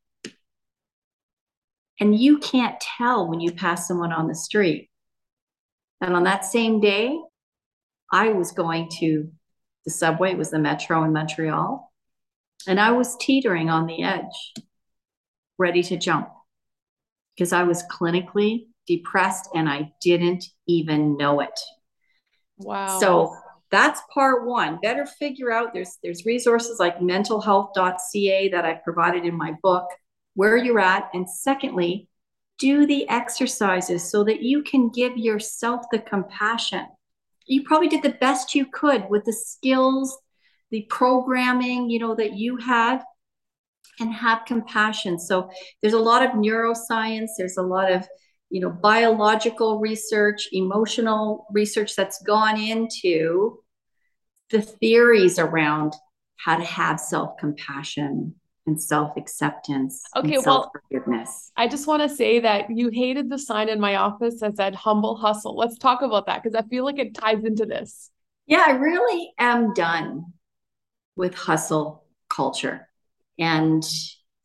And 2.00 2.20
you 2.20 2.40
can't 2.40 2.80
tell 2.82 3.28
when 3.28 3.40
you 3.40 3.54
pass 3.54 3.88
someone 3.88 4.12
on 4.12 4.28
the 4.28 4.36
street. 4.36 4.90
And 6.02 6.14
on 6.14 6.24
that 6.24 6.44
same 6.44 6.82
day, 6.82 7.18
I 8.12 8.30
was 8.30 8.52
going 8.52 8.90
to 9.00 9.32
the 9.86 9.92
subway, 9.92 10.32
it 10.32 10.38
was 10.38 10.50
the 10.50 10.60
metro 10.60 11.04
in 11.04 11.14
Montreal, 11.14 11.92
and 12.68 12.80
I 12.80 12.92
was 12.92 13.16
teetering 13.18 13.70
on 13.70 13.86
the 13.86 14.04
edge, 14.04 14.54
ready 15.58 15.84
to 15.84 15.98
jump 15.98 16.30
because 17.36 17.54
I 17.54 17.64
was 17.64 17.84
clinically 17.84 18.68
depressed 18.88 19.50
and 19.54 19.70
I 19.70 19.94
didn't 20.02 20.46
even 20.68 21.18
know 21.18 21.42
it. 21.42 21.60
Wow. 22.58 23.00
So 23.00 23.36
that's 23.72 24.02
part 24.14 24.46
one. 24.46 24.80
Better 24.82 25.06
figure 25.06 25.52
out 25.52 25.74
there's 25.74 25.98
there's 26.02 26.26
resources 26.26 26.80
like 26.80 27.00
mentalhealth.ca 27.00 28.50
that 28.50 28.66
I 28.66 28.76
provided 28.76 29.26
in 29.26 29.36
my 29.36 29.56
book 29.62 29.88
where 30.36 30.58
you're 30.58 30.80
at. 30.80 31.10
And 31.14 31.30
secondly, 31.30 32.08
do 32.58 32.86
the 32.86 33.08
exercises 33.10 34.10
so 34.10 34.24
that 34.24 34.42
you 34.42 34.64
can 34.64 34.90
give 34.90 35.18
yourself 35.18 35.86
the 35.92 36.00
compassion 36.00 36.86
you 37.46 37.64
probably 37.64 37.88
did 37.88 38.02
the 38.02 38.10
best 38.10 38.56
you 38.56 38.66
could 38.66 39.10
with 39.10 39.26
the 39.26 39.34
skills, 39.34 40.18
the 40.72 40.86
programming, 40.90 41.90
you 41.90 42.00
know, 42.00 42.16
that 42.16 42.34
you 42.34 42.58
had 42.58 43.02
and 44.00 44.14
have 44.14 44.46
compassion. 44.46 45.20
So 45.20 45.50
there's 45.82 45.94
a 45.94 46.00
lot 46.00 46.24
of 46.24 46.32
neuroscience, 46.32 47.30
there's 47.38 47.58
a 47.58 47.62
lot 47.62 47.92
of, 47.92 48.08
you 48.50 48.62
know, 48.62 48.70
biological 48.70 49.80
research, 49.80 50.50
emotional 50.52 51.48
research 51.52 51.96
that's 51.96 52.22
gone 52.24 52.60
into 52.60 53.60
the 54.50 54.62
theories 54.62 55.40
around 55.40 55.94
how 56.38 56.58
to 56.58 56.64
have 56.64 57.00
self-compassion 57.00 58.36
and 58.68 58.82
self-acceptance 58.82 60.02
okay 60.16 60.38
well 60.44 60.72
i 61.56 61.68
just 61.68 61.86
want 61.86 62.02
to 62.02 62.10
say 62.10 62.40
that 62.40 62.66
you 62.70 62.90
hated 62.90 63.30
the 63.30 63.38
sign 63.38 63.70
in 63.70 63.80
my 63.80 63.96
office 63.96 64.40
that 64.40 64.56
said 64.56 64.74
humble 64.74 65.16
hustle. 65.16 65.56
Let's 65.56 65.78
talk 65.78 66.02
about 66.02 66.26
that 66.26 66.42
because 66.42 66.56
i 66.56 66.68
feel 66.68 66.84
like 66.84 66.98
it 66.98 67.14
ties 67.14 67.44
into 67.44 67.66
this. 67.66 68.10
Yeah 68.48 68.66
i 68.68 68.72
really 68.72 69.34
am 69.38 69.74
done 69.74 70.34
with 71.16 71.34
hustle 71.36 72.06
culture 72.30 72.88
and 73.40 73.84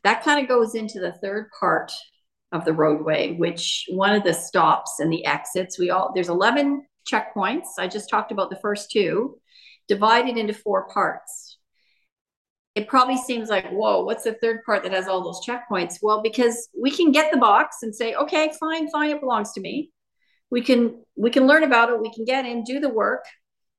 that 0.03 0.23
kind 0.23 0.41
of 0.41 0.49
goes 0.49 0.75
into 0.75 1.01
the 1.01 1.13
third 1.13 1.51
part 1.59 1.93
of 2.53 2.65
the 2.65 2.73
roadway 2.73 3.35
which 3.37 3.87
one 3.91 4.15
of 4.15 4.25
the 4.25 4.35
stops 4.35 5.01
and 5.01 5.13
the 5.13 5.25
exits 5.25 5.79
we 5.79 5.91
all 5.91 6.13
there's 6.15 6.29
11 6.29 6.85
checkpoints 7.11 7.79
i 7.79 7.87
just 7.87 8.11
talked 8.11 8.33
about 8.33 8.51
the 8.51 8.59
first 8.61 8.91
two 8.91 9.39
divided 9.89 10.37
into 10.37 10.53
four 10.55 10.89
parts 10.89 11.59
it 12.75 12.89
probably 12.89 13.17
seems 13.17 13.49
like, 13.49 13.69
whoa, 13.71 14.05
what's 14.05 14.25
the 14.25 14.35
third 14.35 14.63
part 14.65 14.85
that 14.85 14.93
has 14.93 15.09
all 15.09 15.23
those 15.23 15.45
checkpoints? 15.45 15.99
Well, 16.01 16.23
because 16.23 16.69
we 16.79 16.91
can 16.91 17.11
get 17.11 17.33
the 17.33 17.39
box 17.39 17.79
and 17.83 17.95
say, 17.95 18.15
okay, 18.15 18.53
fine, 18.61 18.89
fine, 18.91 19.11
it 19.11 19.21
belongs 19.21 19.53
to 19.53 19.61
me. 19.61 19.91
We 20.51 20.63
can 20.63 21.05
we 21.17 21.31
can 21.31 21.47
learn 21.47 21.65
about 21.65 21.91
it, 21.91 22.01
we 22.01 22.13
can 22.13 22.25
get 22.25 22.47
in, 22.47 22.65
do 22.65 22.81
the 22.81 22.89
work, 22.89 23.25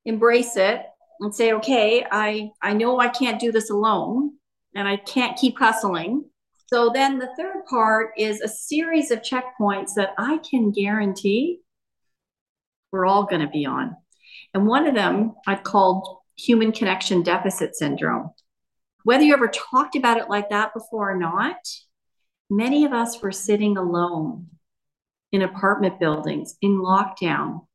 embrace 0.04 0.56
it, 0.56 0.82
and 1.22 1.34
say, 1.34 1.52
okay, 1.54 2.04
I 2.10 2.50
I 2.60 2.74
know 2.74 2.98
I 2.98 3.08
can't 3.08 3.40
do 3.40 3.52
this 3.52 3.70
alone 3.70 4.32
and 4.74 4.86
I 4.86 4.96
can't 4.96 5.38
keep 5.38 5.58
hustling. 5.58 6.24
So 6.72 6.90
then 6.92 7.18
the 7.18 7.30
third 7.36 7.64
part 7.68 8.12
is 8.16 8.40
a 8.40 8.48
series 8.48 9.10
of 9.10 9.20
checkpoints 9.20 9.94
that 9.96 10.14
I 10.18 10.38
can 10.38 10.70
guarantee 10.70 11.60
we're 12.90 13.06
all 13.06 13.24
going 13.24 13.40
to 13.40 13.48
be 13.48 13.64
on. 13.66 13.96
And 14.54 14.66
one 14.66 14.86
of 14.86 14.94
them 14.94 15.34
I've 15.46 15.62
called 15.62 16.18
human 16.36 16.72
connection 16.72 17.22
deficit 17.22 17.74
syndrome 17.74 18.30
whether 19.04 19.24
you 19.24 19.34
ever 19.34 19.48
talked 19.48 19.96
about 19.96 20.18
it 20.18 20.28
like 20.28 20.50
that 20.50 20.74
before 20.74 21.10
or 21.10 21.18
not, 21.18 21.56
many 22.48 22.84
of 22.84 22.92
us 22.92 23.20
were 23.20 23.32
sitting 23.32 23.76
alone 23.76 24.48
in 25.32 25.42
apartment 25.42 25.98
buildings 25.98 26.56
in 26.60 26.78
lockdown, 26.78 27.66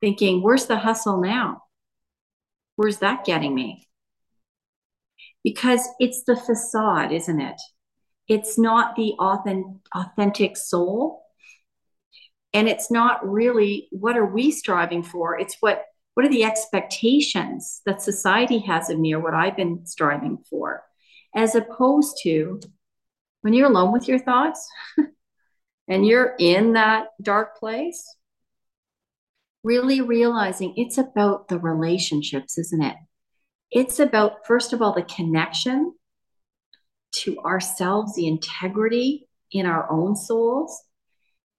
thinking, 0.00 0.42
where's 0.42 0.66
the 0.66 0.78
hustle 0.78 1.20
now? 1.20 1.62
Where's 2.76 2.98
that 2.98 3.24
getting 3.24 3.54
me? 3.54 3.88
Because 5.42 5.86
it's 5.98 6.24
the 6.24 6.36
facade, 6.36 7.12
isn't 7.12 7.40
it? 7.40 7.60
It's 8.28 8.58
not 8.58 8.96
the 8.96 9.12
authentic 9.94 10.56
soul. 10.56 11.22
And 12.52 12.68
it's 12.68 12.90
not 12.90 13.28
really 13.28 13.88
what 13.90 14.16
are 14.16 14.26
we 14.26 14.50
striving 14.50 15.02
for? 15.02 15.38
It's 15.38 15.56
what 15.60 15.84
what 16.14 16.24
are 16.24 16.30
the 16.30 16.44
expectations 16.44 17.82
that 17.86 18.00
society 18.00 18.60
has 18.60 18.88
of 18.88 19.00
me 19.00 19.12
or 19.12 19.20
what 19.20 19.34
I've 19.34 19.56
been 19.56 19.84
striving 19.84 20.38
for? 20.48 20.84
As 21.34 21.56
opposed 21.56 22.18
to 22.22 22.60
when 23.42 23.52
you're 23.52 23.68
alone 23.68 23.92
with 23.92 24.06
your 24.06 24.20
thoughts 24.20 24.66
and 25.88 26.06
you're 26.06 26.34
in 26.38 26.74
that 26.74 27.08
dark 27.20 27.58
place, 27.58 28.16
really 29.64 30.00
realizing 30.00 30.74
it's 30.76 30.98
about 30.98 31.48
the 31.48 31.58
relationships, 31.58 32.58
isn't 32.58 32.82
it? 32.82 32.96
It's 33.70 33.98
about, 33.98 34.46
first 34.46 34.72
of 34.72 34.80
all, 34.80 34.92
the 34.92 35.02
connection 35.02 35.94
to 37.12 37.38
ourselves, 37.38 38.14
the 38.14 38.28
integrity 38.28 39.26
in 39.50 39.66
our 39.66 39.90
own 39.90 40.14
souls, 40.14 40.82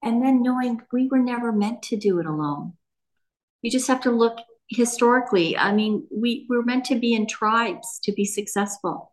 and 0.04 0.24
then 0.24 0.44
knowing 0.44 0.82
we 0.94 1.08
were 1.08 1.20
never 1.20 1.52
meant 1.52 1.82
to 1.84 1.98
do 1.98 2.20
it 2.20 2.26
alone. 2.26 2.74
You 3.62 3.72
just 3.72 3.88
have 3.88 4.02
to 4.02 4.12
look 4.12 4.38
historically. 4.70 5.58
I 5.58 5.74
mean, 5.74 6.08
we, 6.12 6.46
we're 6.50 6.62
meant 6.62 6.86
to 6.86 6.96
be 6.96 7.14
in 7.14 7.26
tribes 7.26 8.00
to 8.04 8.12
be 8.12 8.26
successful. 8.26 9.12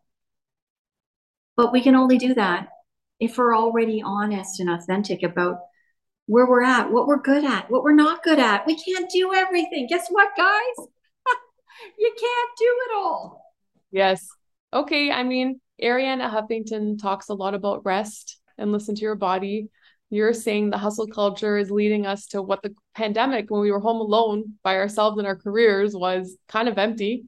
But 1.57 1.73
we 1.73 1.81
can 1.81 1.95
only 1.95 2.19
do 2.19 2.35
that 2.35 2.69
if 3.21 3.39
we're 3.39 3.57
already 3.57 4.03
honest 4.03 4.61
and 4.61 4.69
authentic 4.69 5.23
about 5.23 5.61
where 6.27 6.47
we're 6.47 6.63
at, 6.63 6.91
what 6.91 7.07
we're 7.07 7.21
good 7.21 7.45
at, 7.45 7.71
what 7.71 7.83
we're 7.83 7.95
not 7.95 8.23
good 8.23 8.39
at. 8.39 8.67
We 8.67 8.77
can't 8.77 9.11
do 9.11 9.33
everything. 9.35 9.87
Guess 9.89 10.09
what, 10.09 10.31
guys? 10.37 10.87
you 11.99 12.15
can't 12.19 12.51
do 12.59 12.77
it 12.87 12.97
all. 12.97 13.45
Yes. 13.91 14.27
Okay. 14.73 15.11
I 15.11 15.23
mean, 15.23 15.61
Arianna 15.83 16.31
Huffington 16.31 17.01
talks 17.01 17.29
a 17.29 17.35
lot 17.35 17.55
about 17.55 17.85
rest 17.85 18.41
and 18.59 18.73
listen 18.73 18.95
to 18.95 19.03
your 19.03 19.17
body 19.17 19.69
you're 20.13 20.35
saying 20.35 20.69
the 20.69 20.77
hustle 20.77 21.07
culture 21.07 21.57
is 21.57 21.71
leading 21.71 22.07
us 22.07 22.27
to 22.27 22.43
what 22.43 22.63
the 22.63 22.75
pandemic 22.95 23.51
when 23.51 23.63
we 23.63 23.73
were 23.73 23.81
home 23.81 23.99
alone 23.99 24.45
by 24.63 24.77
ourselves 24.77 25.19
in 25.19 25.25
our 25.25 25.35
careers 25.35 25.97
was 25.97 26.37
kind 26.49 26.69
of 26.69 26.77
empty 26.77 27.25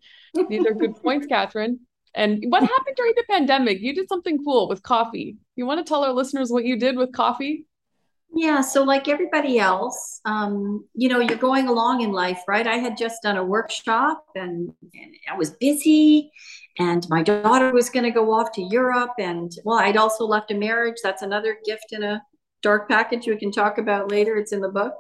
these 0.48 0.66
are 0.66 0.74
good 0.74 0.94
points 1.02 1.26
catherine 1.26 1.80
and 2.14 2.44
what 2.48 2.62
happened 2.62 2.94
during 2.94 3.14
the 3.16 3.24
pandemic 3.28 3.80
you 3.80 3.94
did 3.94 4.08
something 4.08 4.38
cool 4.44 4.68
with 4.68 4.82
coffee 4.82 5.36
you 5.56 5.64
want 5.64 5.84
to 5.84 5.88
tell 5.88 6.04
our 6.04 6.12
listeners 6.12 6.50
what 6.50 6.64
you 6.64 6.78
did 6.78 6.96
with 6.96 7.10
coffee 7.12 7.64
yeah 8.36 8.60
so 8.60 8.82
like 8.82 9.08
everybody 9.08 9.58
else 9.58 10.20
um, 10.24 10.84
you 10.94 11.08
know 11.08 11.20
you're 11.20 11.38
going 11.38 11.68
along 11.68 12.00
in 12.00 12.12
life 12.12 12.40
right 12.48 12.66
i 12.66 12.76
had 12.76 12.96
just 12.96 13.22
done 13.22 13.36
a 13.36 13.44
workshop 13.44 14.24
and, 14.34 14.72
and 14.94 15.14
i 15.30 15.36
was 15.36 15.50
busy 15.52 16.30
and 16.78 17.08
my 17.08 17.22
daughter 17.22 17.72
was 17.72 17.90
going 17.90 18.04
to 18.04 18.10
go 18.10 18.32
off 18.32 18.52
to 18.52 18.62
Europe. 18.62 19.12
And 19.18 19.52
well, 19.64 19.78
I'd 19.78 19.96
also 19.96 20.24
left 20.24 20.50
a 20.50 20.54
marriage. 20.54 20.96
That's 21.02 21.22
another 21.22 21.56
gift 21.64 21.92
in 21.92 22.02
a 22.02 22.22
dark 22.62 22.88
package 22.88 23.26
we 23.26 23.36
can 23.36 23.52
talk 23.52 23.78
about 23.78 24.10
later. 24.10 24.36
It's 24.36 24.52
in 24.52 24.60
the 24.60 24.68
book. 24.68 24.94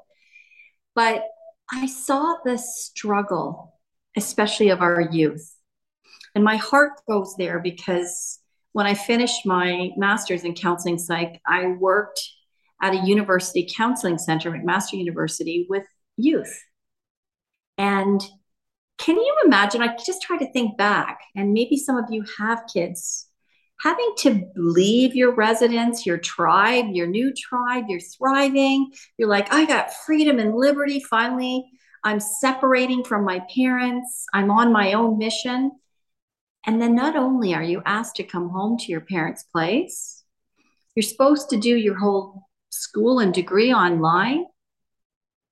But 0.94 1.24
I 1.70 1.86
saw 1.86 2.36
the 2.44 2.58
struggle, 2.58 3.74
especially 4.16 4.68
of 4.68 4.82
our 4.82 5.00
youth. 5.00 5.56
And 6.34 6.44
my 6.44 6.56
heart 6.56 7.00
goes 7.08 7.34
there 7.36 7.58
because 7.58 8.38
when 8.72 8.86
I 8.86 8.94
finished 8.94 9.46
my 9.46 9.90
master's 9.96 10.44
in 10.44 10.54
counseling 10.54 10.98
psych, 10.98 11.40
I 11.46 11.68
worked 11.68 12.20
at 12.82 12.94
a 12.94 13.06
university 13.06 13.68
counseling 13.76 14.18
center, 14.18 14.50
McMaster 14.50 14.92
University, 14.92 15.66
with 15.68 15.84
youth. 16.16 16.62
And 17.78 18.22
can 18.98 19.16
you 19.16 19.36
imagine? 19.44 19.82
I 19.82 19.96
just 19.96 20.22
try 20.22 20.38
to 20.38 20.52
think 20.52 20.76
back, 20.76 21.20
and 21.34 21.52
maybe 21.52 21.76
some 21.76 21.96
of 21.96 22.04
you 22.10 22.24
have 22.38 22.64
kids 22.72 23.28
having 23.80 24.14
to 24.18 24.48
leave 24.56 25.14
your 25.14 25.34
residence, 25.34 26.06
your 26.06 26.18
tribe, 26.18 26.86
your 26.92 27.06
new 27.06 27.32
tribe, 27.34 27.84
you're 27.88 28.00
thriving. 28.00 28.90
You're 29.18 29.28
like, 29.28 29.52
I 29.52 29.66
got 29.66 29.92
freedom 29.92 30.38
and 30.38 30.54
liberty. 30.54 31.00
Finally, 31.10 31.64
I'm 32.02 32.20
separating 32.20 33.04
from 33.04 33.24
my 33.24 33.42
parents. 33.54 34.26
I'm 34.32 34.50
on 34.50 34.72
my 34.72 34.92
own 34.92 35.18
mission. 35.18 35.72
And 36.66 36.80
then 36.80 36.94
not 36.94 37.16
only 37.16 37.54
are 37.54 37.62
you 37.62 37.82
asked 37.84 38.16
to 38.16 38.24
come 38.24 38.48
home 38.48 38.78
to 38.78 38.92
your 38.92 39.02
parents' 39.02 39.42
place, 39.42 40.22
you're 40.94 41.02
supposed 41.02 41.50
to 41.50 41.58
do 41.58 41.76
your 41.76 41.98
whole 41.98 42.48
school 42.74 43.20
and 43.20 43.32
degree 43.32 43.72
online 43.72 44.44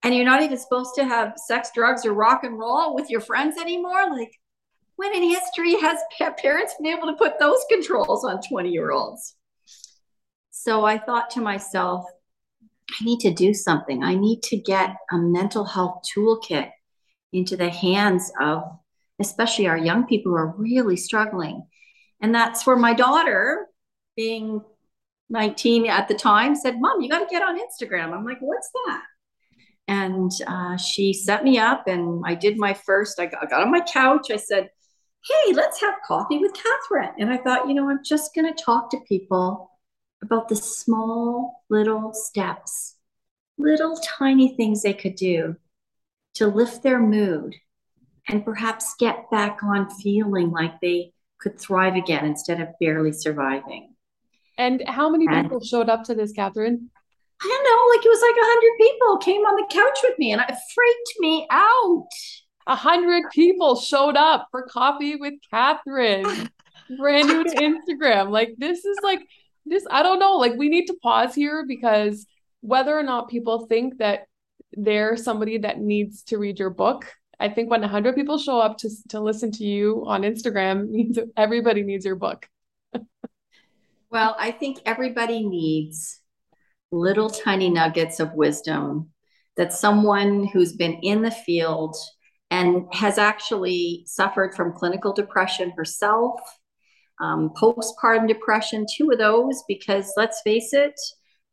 and 0.02 0.14
you're 0.14 0.24
not 0.24 0.42
even 0.42 0.58
supposed 0.58 0.94
to 0.96 1.04
have 1.04 1.34
sex, 1.36 1.70
drugs, 1.74 2.04
or 2.04 2.12
rock 2.12 2.42
and 2.44 2.58
roll 2.58 2.94
with 2.94 3.08
your 3.08 3.20
friends 3.20 3.56
anymore. 3.60 4.10
Like, 4.10 4.32
when 4.96 5.14
in 5.14 5.22
history 5.22 5.80
has 5.80 5.98
parents 6.38 6.74
been 6.80 6.92
able 6.92 7.06
to 7.06 7.16
put 7.16 7.38
those 7.38 7.64
controls 7.70 8.24
on 8.24 8.40
20 8.42 8.70
year 8.70 8.90
olds? 8.90 9.36
So 10.50 10.84
I 10.84 10.98
thought 10.98 11.30
to 11.30 11.40
myself, 11.40 12.04
I 12.60 13.04
need 13.04 13.20
to 13.20 13.32
do 13.32 13.54
something. 13.54 14.02
I 14.02 14.14
need 14.14 14.42
to 14.44 14.56
get 14.56 14.96
a 15.10 15.18
mental 15.18 15.64
health 15.64 16.02
toolkit 16.14 16.70
into 17.32 17.56
the 17.56 17.70
hands 17.70 18.30
of 18.40 18.64
especially 19.18 19.68
our 19.68 19.78
young 19.78 20.06
people 20.06 20.32
who 20.32 20.38
are 20.38 20.54
really 20.56 20.96
struggling. 20.96 21.64
And 22.20 22.34
that's 22.34 22.66
where 22.66 22.76
my 22.76 22.92
daughter, 22.92 23.66
being 24.16 24.62
19 25.32 25.86
at 25.86 26.06
the 26.06 26.14
time, 26.14 26.54
said, 26.54 26.80
Mom, 26.80 27.00
you 27.00 27.08
got 27.08 27.20
to 27.20 27.26
get 27.26 27.42
on 27.42 27.58
Instagram. 27.58 28.12
I'm 28.12 28.24
like, 28.24 28.38
What's 28.40 28.70
that? 28.86 29.02
And 29.88 30.30
uh, 30.46 30.76
she 30.76 31.12
set 31.12 31.42
me 31.42 31.58
up, 31.58 31.88
and 31.88 32.22
I 32.24 32.34
did 32.34 32.58
my 32.58 32.74
first. 32.74 33.18
I 33.18 33.26
got, 33.26 33.42
I 33.42 33.46
got 33.46 33.62
on 33.62 33.70
my 33.70 33.80
couch. 33.80 34.30
I 34.30 34.36
said, 34.36 34.70
Hey, 35.24 35.52
let's 35.52 35.80
have 35.80 35.94
coffee 36.06 36.38
with 36.38 36.52
Catherine. 36.54 37.14
And 37.18 37.30
I 37.30 37.38
thought, 37.38 37.68
you 37.68 37.74
know, 37.74 37.88
I'm 37.88 38.04
just 38.04 38.34
going 38.34 38.52
to 38.52 38.64
talk 38.64 38.90
to 38.90 38.98
people 39.08 39.70
about 40.22 40.48
the 40.48 40.56
small 40.56 41.62
little 41.70 42.12
steps, 42.12 42.96
little 43.58 43.96
tiny 43.96 44.56
things 44.56 44.82
they 44.82 44.94
could 44.94 45.16
do 45.16 45.56
to 46.34 46.46
lift 46.46 46.82
their 46.82 47.00
mood 47.00 47.54
and 48.28 48.44
perhaps 48.44 48.94
get 48.98 49.30
back 49.30 49.62
on 49.62 49.90
feeling 49.90 50.50
like 50.50 50.80
they 50.80 51.12
could 51.40 51.58
thrive 51.58 51.96
again 51.96 52.24
instead 52.24 52.60
of 52.60 52.68
barely 52.80 53.12
surviving. 53.12 53.91
And 54.58 54.82
how 54.86 55.08
many 55.08 55.26
people 55.28 55.60
showed 55.60 55.88
up 55.88 56.04
to 56.04 56.14
this, 56.14 56.32
Catherine? 56.32 56.90
I 57.42 57.48
don't 57.48 57.64
know, 57.64 57.96
like 57.96 58.06
it 58.06 58.08
was 58.08 58.22
like 58.22 58.36
a 58.36 58.46
hundred 58.46 58.78
people 58.78 59.16
came 59.18 59.40
on 59.42 59.56
the 59.56 59.74
couch 59.74 59.98
with 60.04 60.18
me 60.18 60.32
and 60.32 60.40
it 60.40 60.54
freaked 60.74 61.14
me 61.18 61.46
out. 61.50 62.06
A 62.68 62.76
hundred 62.76 63.24
people 63.32 63.74
showed 63.74 64.16
up 64.16 64.46
for 64.50 64.62
coffee 64.62 65.16
with 65.16 65.34
Catherine. 65.50 66.50
Brand 66.98 67.28
new 67.28 67.42
to 67.42 67.56
Instagram. 67.56 68.30
Like 68.30 68.54
this 68.58 68.84
is 68.84 68.96
like 69.02 69.20
this, 69.66 69.84
I 69.90 70.02
don't 70.02 70.20
know. 70.20 70.34
Like 70.36 70.54
we 70.56 70.68
need 70.68 70.86
to 70.86 70.96
pause 71.02 71.34
here 71.34 71.64
because 71.66 72.26
whether 72.60 72.96
or 72.96 73.02
not 73.02 73.28
people 73.28 73.66
think 73.66 73.98
that 73.98 74.26
they're 74.72 75.16
somebody 75.16 75.58
that 75.58 75.80
needs 75.80 76.22
to 76.24 76.38
read 76.38 76.58
your 76.58 76.70
book, 76.70 77.12
I 77.40 77.48
think 77.48 77.70
when 77.70 77.80
100 77.80 78.14
people 78.14 78.38
show 78.38 78.60
up 78.60 78.78
to, 78.78 78.90
to 79.08 79.20
listen 79.20 79.50
to 79.52 79.64
you 79.64 80.04
on 80.06 80.22
Instagram 80.22 80.88
means 80.90 81.18
everybody 81.36 81.82
needs 81.82 82.04
your 82.04 82.14
book. 82.14 82.48
Well, 84.12 84.36
I 84.38 84.50
think 84.50 84.78
everybody 84.84 85.42
needs 85.48 86.20
little 86.92 87.30
tiny 87.30 87.70
nuggets 87.70 88.20
of 88.20 88.34
wisdom 88.34 89.10
that 89.56 89.72
someone 89.72 90.46
who's 90.46 90.74
been 90.74 90.94
in 91.02 91.22
the 91.22 91.30
field 91.30 91.96
and 92.50 92.84
has 92.92 93.16
actually 93.16 94.04
suffered 94.06 94.54
from 94.54 94.74
clinical 94.74 95.14
depression 95.14 95.72
herself, 95.74 96.38
um, 97.22 97.50
postpartum 97.56 98.28
depression, 98.28 98.84
two 98.94 99.10
of 99.10 99.18
those, 99.18 99.62
because 99.66 100.12
let's 100.18 100.42
face 100.42 100.74
it, 100.74 100.94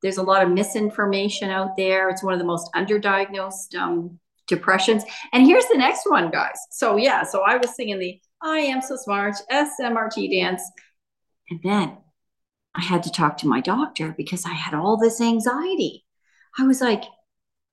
there's 0.01 0.17
a 0.17 0.23
lot 0.23 0.43
of 0.43 0.49
misinformation 0.51 1.49
out 1.49 1.77
there. 1.77 2.09
It's 2.09 2.23
one 2.23 2.33
of 2.33 2.39
the 2.39 2.45
most 2.45 2.69
underdiagnosed 2.75 3.75
um, 3.77 4.19
depressions. 4.47 5.03
And 5.31 5.45
here's 5.45 5.67
the 5.67 5.77
next 5.77 6.03
one, 6.05 6.29
guys. 6.29 6.57
So, 6.71 6.97
yeah, 6.97 7.23
so 7.23 7.41
I 7.41 7.55
was 7.55 7.73
singing 7.75 7.99
the 7.99 8.19
I 8.41 8.59
Am 8.59 8.81
So 8.81 8.97
Smart 8.97 9.35
SMRT 9.49 10.31
dance. 10.31 10.61
And 11.49 11.59
then 11.63 11.97
I 12.79 12.81
had 12.81 13.03
to 13.03 13.11
talk 13.11 13.37
to 13.39 13.47
my 13.47 13.59
doctor 13.59 14.13
because 14.15 14.45
I 14.45 14.53
had 14.53 14.73
all 14.73 14.95
this 14.95 15.19
anxiety. 15.19 16.05
I 16.57 16.63
was 16.63 16.79
like, 16.79 17.03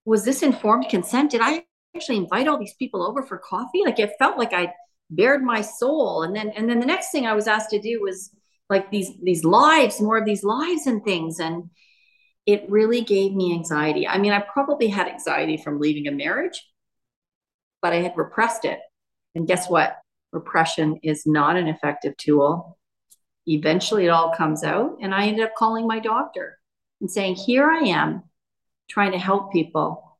was 0.04 0.24
this 0.24 0.42
informed 0.42 0.88
consent? 0.88 1.30
Did 1.30 1.40
I 1.42 1.64
actually 1.94 2.16
invite 2.16 2.48
all 2.48 2.58
these 2.58 2.74
people 2.74 3.06
over 3.06 3.22
for 3.22 3.38
coffee? 3.38 3.82
Like 3.84 4.00
it 4.00 4.14
felt 4.18 4.36
like 4.36 4.52
I 4.52 4.74
bared 5.08 5.44
my 5.44 5.60
soul. 5.60 6.24
And 6.24 6.34
then 6.34 6.48
and 6.56 6.68
then 6.68 6.80
the 6.80 6.86
next 6.86 7.12
thing 7.12 7.24
I 7.24 7.34
was 7.34 7.46
asked 7.46 7.70
to 7.70 7.80
do 7.80 8.00
was 8.02 8.30
like 8.68 8.90
these 8.90 9.12
these 9.22 9.44
lives, 9.44 10.00
more 10.00 10.18
of 10.18 10.24
these 10.24 10.42
lives 10.42 10.88
and 10.88 11.04
things. 11.04 11.38
And 11.38 11.70
it 12.44 12.68
really 12.68 13.02
gave 13.02 13.32
me 13.32 13.52
anxiety. 13.52 14.08
I 14.08 14.18
mean, 14.18 14.32
I 14.32 14.40
probably 14.40 14.88
had 14.88 15.06
anxiety 15.06 15.56
from 15.56 15.78
leaving 15.78 16.08
a 16.08 16.12
marriage, 16.12 16.66
but 17.80 17.92
I 17.92 18.02
had 18.02 18.16
repressed 18.16 18.64
it. 18.64 18.80
And 19.36 19.46
guess 19.46 19.70
what? 19.70 19.98
Repression 20.32 20.98
is 21.04 21.26
not 21.26 21.56
an 21.56 21.68
effective 21.68 22.16
tool 22.16 22.76
eventually 23.46 24.06
it 24.06 24.10
all 24.10 24.34
comes 24.34 24.64
out. 24.64 24.98
And 25.00 25.14
I 25.14 25.26
ended 25.26 25.44
up 25.44 25.54
calling 25.56 25.86
my 25.86 25.98
doctor 25.98 26.58
and 27.00 27.10
saying, 27.10 27.36
Here 27.36 27.70
I 27.70 27.80
am 27.88 28.24
trying 28.88 29.12
to 29.12 29.18
help 29.18 29.52
people, 29.52 30.18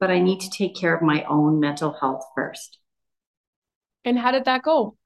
but 0.00 0.10
I 0.10 0.20
need 0.20 0.40
to 0.40 0.50
take 0.50 0.74
care 0.76 0.94
of 0.94 1.02
my 1.02 1.24
own 1.24 1.60
mental 1.60 1.92
health 1.92 2.24
first. 2.34 2.78
And 4.04 4.18
how 4.18 4.32
did 4.32 4.44
that 4.44 4.62
go? 4.62 4.96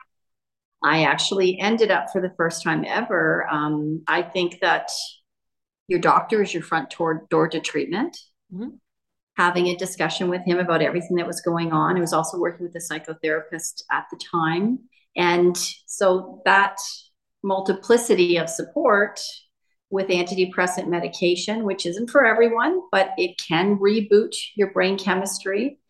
I 0.83 1.05
actually 1.05 1.59
ended 1.59 1.91
up 1.91 2.11
for 2.13 2.21
the 2.21 2.33
first 2.37 2.63
time 2.63 2.85
ever. 2.87 3.47
Um, 3.51 4.03
I 4.07 4.23
think 4.23 4.61
that 4.61 4.91
your 5.89 5.99
doctor 5.99 6.43
is 6.43 6.55
your 6.55 6.63
front 6.63 6.91
door, 6.91 7.27
door 7.31 7.49
to 7.49 7.61
treatment. 7.61 8.17
Mm-hmm. 8.53 8.77
Having 9.37 9.69
a 9.69 9.77
discussion 9.77 10.29
with 10.29 10.43
him 10.45 10.59
about 10.59 10.83
everything 10.83 11.17
that 11.17 11.27
was 11.27 11.41
going 11.41 11.73
on. 11.73 11.97
I 11.97 12.01
was 12.01 12.13
also 12.13 12.39
working 12.39 12.67
with 12.67 12.75
a 12.75 12.81
psychotherapist 12.81 13.83
at 13.91 14.07
the 14.11 14.19
time 14.33 14.81
and 15.19 15.57
so 15.87 16.41
that 16.45 16.79
multiplicity 17.43 18.37
of 18.37 18.49
support 18.49 19.21
with 19.91 20.09
antidepressant 20.09 20.87
medication, 20.87 21.65
which 21.65 21.87
isn't 21.87 22.11
for 22.11 22.25
everyone, 22.25 22.81
but 22.93 23.11
it 23.19 23.37
can 23.37 23.79
reboot 23.79 24.35
your 24.55 24.71
brain 24.73 24.97
chemistry. 24.97 25.81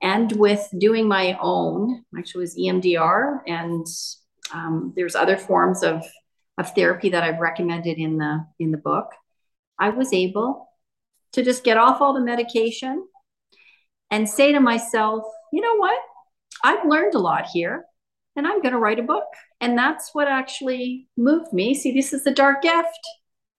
And 0.00 0.32
with 0.32 0.66
doing 0.78 1.06
my 1.06 1.36
own, 1.40 2.04
actually 2.16 2.42
was 2.42 2.56
EMDR, 2.56 3.40
and 3.46 3.86
um, 4.54 4.92
there's 4.96 5.16
other 5.16 5.36
forms 5.36 5.82
of, 5.82 6.04
of 6.56 6.72
therapy 6.74 7.10
that 7.10 7.24
I've 7.24 7.40
recommended 7.40 7.98
in 7.98 8.16
the 8.16 8.46
in 8.58 8.70
the 8.70 8.78
book. 8.78 9.10
I 9.78 9.90
was 9.90 10.12
able 10.12 10.68
to 11.32 11.42
just 11.42 11.64
get 11.64 11.76
off 11.76 12.00
all 12.00 12.14
the 12.14 12.20
medication 12.20 13.06
and 14.10 14.28
say 14.28 14.52
to 14.52 14.60
myself, 14.60 15.24
you 15.52 15.60
know 15.60 15.76
what? 15.76 15.98
I've 16.62 16.86
learned 16.86 17.14
a 17.14 17.18
lot 17.18 17.46
here 17.52 17.84
and 18.38 18.46
I'm 18.46 18.62
going 18.62 18.72
to 18.72 18.78
write 18.78 19.00
a 19.00 19.02
book. 19.02 19.26
And 19.60 19.76
that's 19.76 20.14
what 20.14 20.28
actually 20.28 21.08
moved 21.16 21.52
me. 21.52 21.74
See, 21.74 21.92
this 21.92 22.12
is 22.12 22.22
the 22.22 22.30
dark 22.30 22.62
gift 22.62 23.00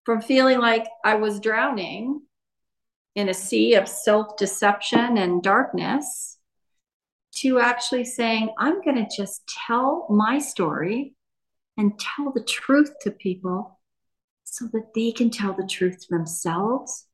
from 0.05 0.21
feeling 0.21 0.59
like 0.59 0.87
I 1.03 1.15
was 1.15 1.41
drowning 1.41 2.21
in 3.13 3.27
a 3.27 3.33
sea 3.33 3.75
of 3.75 3.89
self 3.89 4.37
deception 4.37 5.17
and 5.17 5.43
darkness 5.43 6.37
to 7.35 7.59
actually 7.59 8.05
saying, 8.05 8.53
I'm 8.57 8.81
going 8.81 8.95
to 8.95 9.15
just 9.15 9.41
tell 9.67 10.07
my 10.09 10.39
story 10.39 11.13
and 11.77 11.99
tell 11.99 12.31
the 12.31 12.43
truth 12.43 12.91
to 13.01 13.11
people 13.11 13.79
so 14.45 14.65
that 14.71 14.93
they 14.95 15.11
can 15.11 15.29
tell 15.29 15.53
the 15.53 15.67
truth 15.67 15.99
to 15.99 16.07
themselves 16.09 17.05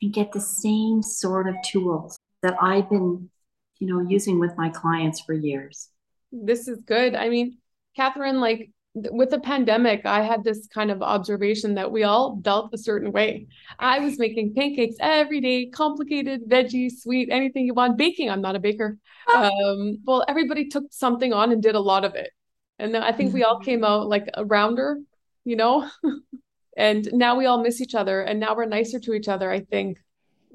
and 0.00 0.12
get 0.12 0.32
the 0.32 0.40
same 0.40 1.02
sort 1.02 1.46
of 1.46 1.54
tools 1.64 2.18
that 2.42 2.56
I've 2.60 2.88
been, 2.88 3.28
you 3.78 3.86
know, 3.86 4.00
using 4.00 4.40
with 4.40 4.56
my 4.56 4.70
clients 4.70 5.20
for 5.20 5.34
years 5.34 5.90
this 6.32 6.68
is 6.68 6.78
good. 6.84 7.14
I 7.14 7.28
mean, 7.28 7.58
Catherine, 7.96 8.40
like 8.40 8.70
with 8.94 9.30
the 9.30 9.40
pandemic, 9.40 10.06
I 10.06 10.22
had 10.22 10.42
this 10.42 10.66
kind 10.68 10.90
of 10.90 11.02
observation 11.02 11.74
that 11.74 11.92
we 11.92 12.04
all 12.04 12.36
dealt 12.36 12.72
a 12.72 12.78
certain 12.78 13.12
way. 13.12 13.46
I 13.78 13.98
was 13.98 14.18
making 14.18 14.54
pancakes 14.54 14.96
every 15.00 15.40
day, 15.40 15.66
complicated, 15.66 16.48
veggie, 16.48 16.90
sweet, 16.90 17.28
anything 17.30 17.66
you 17.66 17.74
want. 17.74 17.98
Baking, 17.98 18.30
I'm 18.30 18.40
not 18.40 18.56
a 18.56 18.60
baker. 18.60 18.98
Um, 19.34 19.98
well, 20.04 20.24
everybody 20.28 20.68
took 20.68 20.84
something 20.90 21.32
on 21.32 21.50
and 21.50 21.60
did 21.60 21.74
a 21.74 21.80
lot 21.80 22.04
of 22.04 22.14
it. 22.14 22.30
And 22.78 22.94
then 22.94 23.02
I 23.02 23.10
think 23.10 23.34
we 23.34 23.42
all 23.42 23.58
came 23.58 23.82
out 23.82 24.06
like 24.06 24.28
a 24.34 24.44
rounder, 24.44 25.00
you 25.44 25.56
know? 25.56 25.90
and 26.76 27.08
now 27.12 27.36
we 27.36 27.46
all 27.46 27.60
miss 27.60 27.80
each 27.80 27.96
other 27.96 28.22
and 28.22 28.38
now 28.38 28.54
we're 28.54 28.66
nicer 28.66 29.00
to 29.00 29.14
each 29.14 29.26
other, 29.26 29.50
I 29.50 29.60
think. 29.60 29.98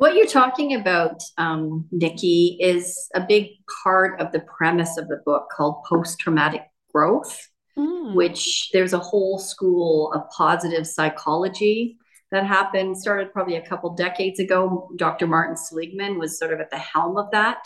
What 0.01 0.15
you're 0.15 0.25
talking 0.25 0.73
about, 0.73 1.21
um, 1.37 1.87
Nikki, 1.91 2.57
is 2.59 3.07
a 3.13 3.21
big 3.21 3.49
part 3.83 4.19
of 4.19 4.31
the 4.31 4.39
premise 4.39 4.97
of 4.97 5.07
the 5.07 5.21
book 5.27 5.49
called 5.55 5.83
post 5.87 6.17
traumatic 6.17 6.63
growth, 6.91 7.47
mm. 7.77 8.15
which 8.15 8.71
there's 8.73 8.93
a 8.93 8.97
whole 8.97 9.37
school 9.37 10.11
of 10.13 10.27
positive 10.31 10.87
psychology 10.87 11.99
that 12.31 12.47
happened, 12.47 12.97
started 12.97 13.31
probably 13.31 13.57
a 13.57 13.61
couple 13.67 13.93
decades 13.93 14.39
ago. 14.39 14.89
Dr. 14.95 15.27
Martin 15.27 15.55
Seligman 15.55 16.17
was 16.17 16.39
sort 16.39 16.51
of 16.51 16.59
at 16.59 16.71
the 16.71 16.79
helm 16.79 17.15
of 17.15 17.29
that. 17.29 17.63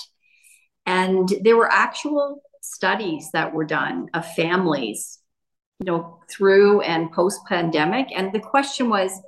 And 0.86 1.30
there 1.41 1.56
were 1.56 1.71
actual 1.71 2.41
studies 2.62 3.30
that 3.32 3.54
were 3.54 3.63
done 3.63 4.10
of 4.13 4.30
families, 4.34 5.19
you 5.80 5.86
know, 5.86 6.19
through 6.30 6.82
and 6.82 7.13
post 7.13 7.39
pandemic. 7.48 8.08
And 8.13 8.34
the 8.34 8.41
question 8.41 8.89
was, 8.89 9.21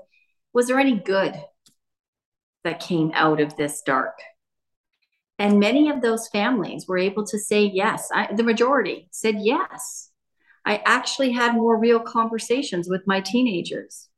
was 0.51 0.67
there 0.67 0.77
any 0.77 0.97
good 0.97 1.41
that 2.67 2.81
came 2.81 3.11
out 3.13 3.39
of 3.39 3.55
this 3.55 3.81
dark? 3.81 4.19
And 5.39 5.59
many 5.59 5.89
of 5.89 6.01
those 6.01 6.27
families 6.27 6.85
were 6.87 6.97
able 6.97 7.25
to 7.27 7.39
say 7.39 7.63
yes. 7.63 8.09
I, 8.13 8.33
the 8.33 8.43
majority 8.43 9.07
said 9.11 9.35
yes. 9.39 10.11
I 10.65 10.81
actually 10.85 11.31
had 11.31 11.53
more 11.55 11.79
real 11.79 12.01
conversations 12.01 12.89
with 12.89 13.07
my 13.07 13.21
teenagers. 13.21 14.09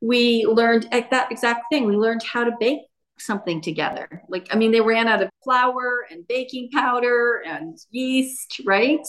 We 0.00 0.46
learned 0.46 0.86
that 0.92 1.32
exact 1.32 1.64
thing. 1.70 1.84
We 1.84 1.96
learned 1.96 2.22
how 2.22 2.44
to 2.44 2.52
bake 2.60 2.82
something 3.18 3.60
together. 3.60 4.22
Like, 4.28 4.46
I 4.52 4.56
mean, 4.56 4.70
they 4.70 4.80
ran 4.80 5.08
out 5.08 5.22
of 5.22 5.30
flour 5.42 6.06
and 6.10 6.28
baking 6.28 6.70
powder 6.72 7.42
and 7.44 7.76
yeast, 7.90 8.60
right? 8.64 9.04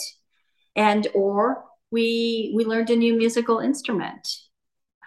And 0.76 1.08
or 1.13 1.65
we 1.91 2.52
we 2.56 2.65
learned 2.65 2.89
a 2.89 2.96
new 2.96 3.15
musical 3.15 3.60
instrument. 3.60 4.28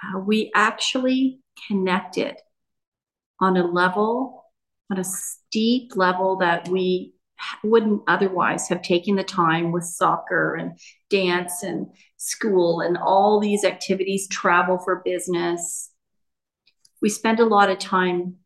Uh, 0.01 0.21
we 0.21 0.53
actually 0.55 1.41
connected 1.67 2.37
on 3.41 3.57
a 3.57 3.67
level, 3.67 4.45
on 4.91 4.99
a 4.99 5.05
steep 5.05 5.97
level 5.97 6.37
that 6.37 6.69
we 6.69 7.15
wouldn't 7.63 8.03
otherwise 8.07 8.69
have 8.69 8.83
taken 8.83 9.17
the 9.17 9.25
time 9.25 9.73
with 9.73 9.85
soccer 9.85 10.55
and 10.55 10.79
dance 11.11 11.63
and 11.63 11.87
school 12.17 12.81
and 12.81 12.97
all 12.97 13.41
these 13.41 13.65
activities, 13.65 14.29
travel 14.29 14.79
for 14.79 15.03
business. 15.05 15.91
We 17.03 17.09
spend 17.09 17.41
a 17.41 17.47
lot 17.47 17.71
of 17.71 17.79
time 17.79 18.37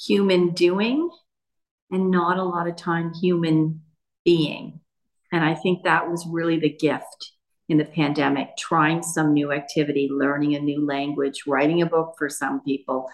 human 0.00 0.52
doing 0.52 1.10
and 1.90 2.10
not 2.10 2.38
a 2.38 2.44
lot 2.44 2.66
of 2.66 2.76
time 2.76 3.12
human 3.14 3.82
being. 4.24 4.80
And 5.30 5.44
I 5.44 5.54
think 5.54 5.84
that 5.84 6.10
was 6.10 6.26
really 6.26 6.58
the 6.58 6.72
gift 6.72 7.32
in 7.72 7.78
the 7.78 7.84
pandemic 7.86 8.54
trying 8.58 9.02
some 9.02 9.32
new 9.32 9.50
activity, 9.50 10.06
learning 10.12 10.54
a 10.54 10.60
new 10.60 10.84
language, 10.84 11.44
writing 11.46 11.80
a 11.80 11.86
book 11.86 12.14
for 12.18 12.28
some 12.28 12.60
people, 12.60 13.08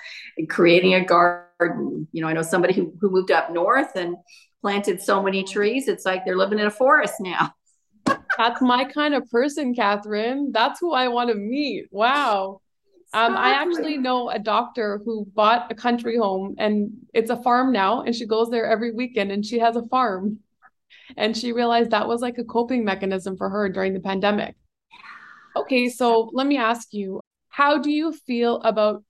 creating 0.49 0.95
a 0.95 1.05
garden. 1.05 2.09
You 2.11 2.23
know, 2.23 2.29
I 2.29 2.33
know 2.33 2.43
somebody 2.43 2.75
who, 2.75 2.93
who 3.01 3.09
moved 3.09 3.31
up 3.31 3.53
north 3.53 3.95
and 3.95 4.17
planted 4.61 5.01
so 5.01 5.23
many 5.23 5.45
trees, 5.45 5.87
it's 5.87 6.05
like 6.05 6.25
they're 6.25 6.37
living 6.37 6.59
in 6.59 6.67
a 6.67 6.73
forest 6.73 7.15
now. 7.21 7.55
That's 8.37 8.61
my 8.61 8.85
kind 8.85 9.15
of 9.15 9.31
person, 9.31 9.77
Catherine. 9.77 10.51
That's 10.53 10.81
who 10.81 10.93
I 10.93 11.07
want 11.07 11.31
to 11.31 11.37
meet. 11.37 11.87
Wow. 11.93 12.61
Um, 13.15 13.37
I 13.37 13.51
actually 13.51 13.97
know 13.97 14.29
a 14.29 14.41
doctor 14.41 15.01
who 15.05 15.25
bought 15.35 15.71
a 15.71 15.75
country 15.75 16.19
home 16.19 16.57
and 16.59 16.91
it's 17.15 17.31
a 17.31 17.41
farm 17.43 17.73
now, 17.73 18.03
and 18.03 18.15
she 18.15 18.27
goes 18.27 18.51
there 18.51 18.67
every 18.67 18.93
weekend 18.93 19.31
and 19.31 19.47
she 19.47 19.61
has 19.61 19.77
a 19.77 19.87
farm. 19.87 20.41
And 21.17 21.37
she 21.37 21.53
realized 21.53 21.91
that 21.91 22.09
was 22.09 22.21
like 22.21 22.39
a 22.39 22.45
coping 22.45 22.85
mechanism 22.85 23.37
for 23.37 23.49
her 23.49 23.69
during 23.69 23.95
the 23.95 24.01
pandemic. 24.01 24.55
Okay, 25.57 25.89
so 25.89 26.31
let 26.33 26.47
me 26.47 26.59
ask 26.59 26.93
you 26.93 27.21
how 27.49 27.79
do 27.79 27.91
you 27.91 28.13
feel 28.13 28.61
about 28.63 29.03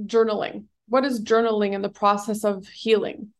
journaling? 0.00 0.64
What 0.88 1.04
is 1.04 1.22
journaling 1.22 1.72
in 1.72 1.82
the 1.82 1.88
process 1.88 2.44
of 2.44 2.66
healing? 2.66 3.32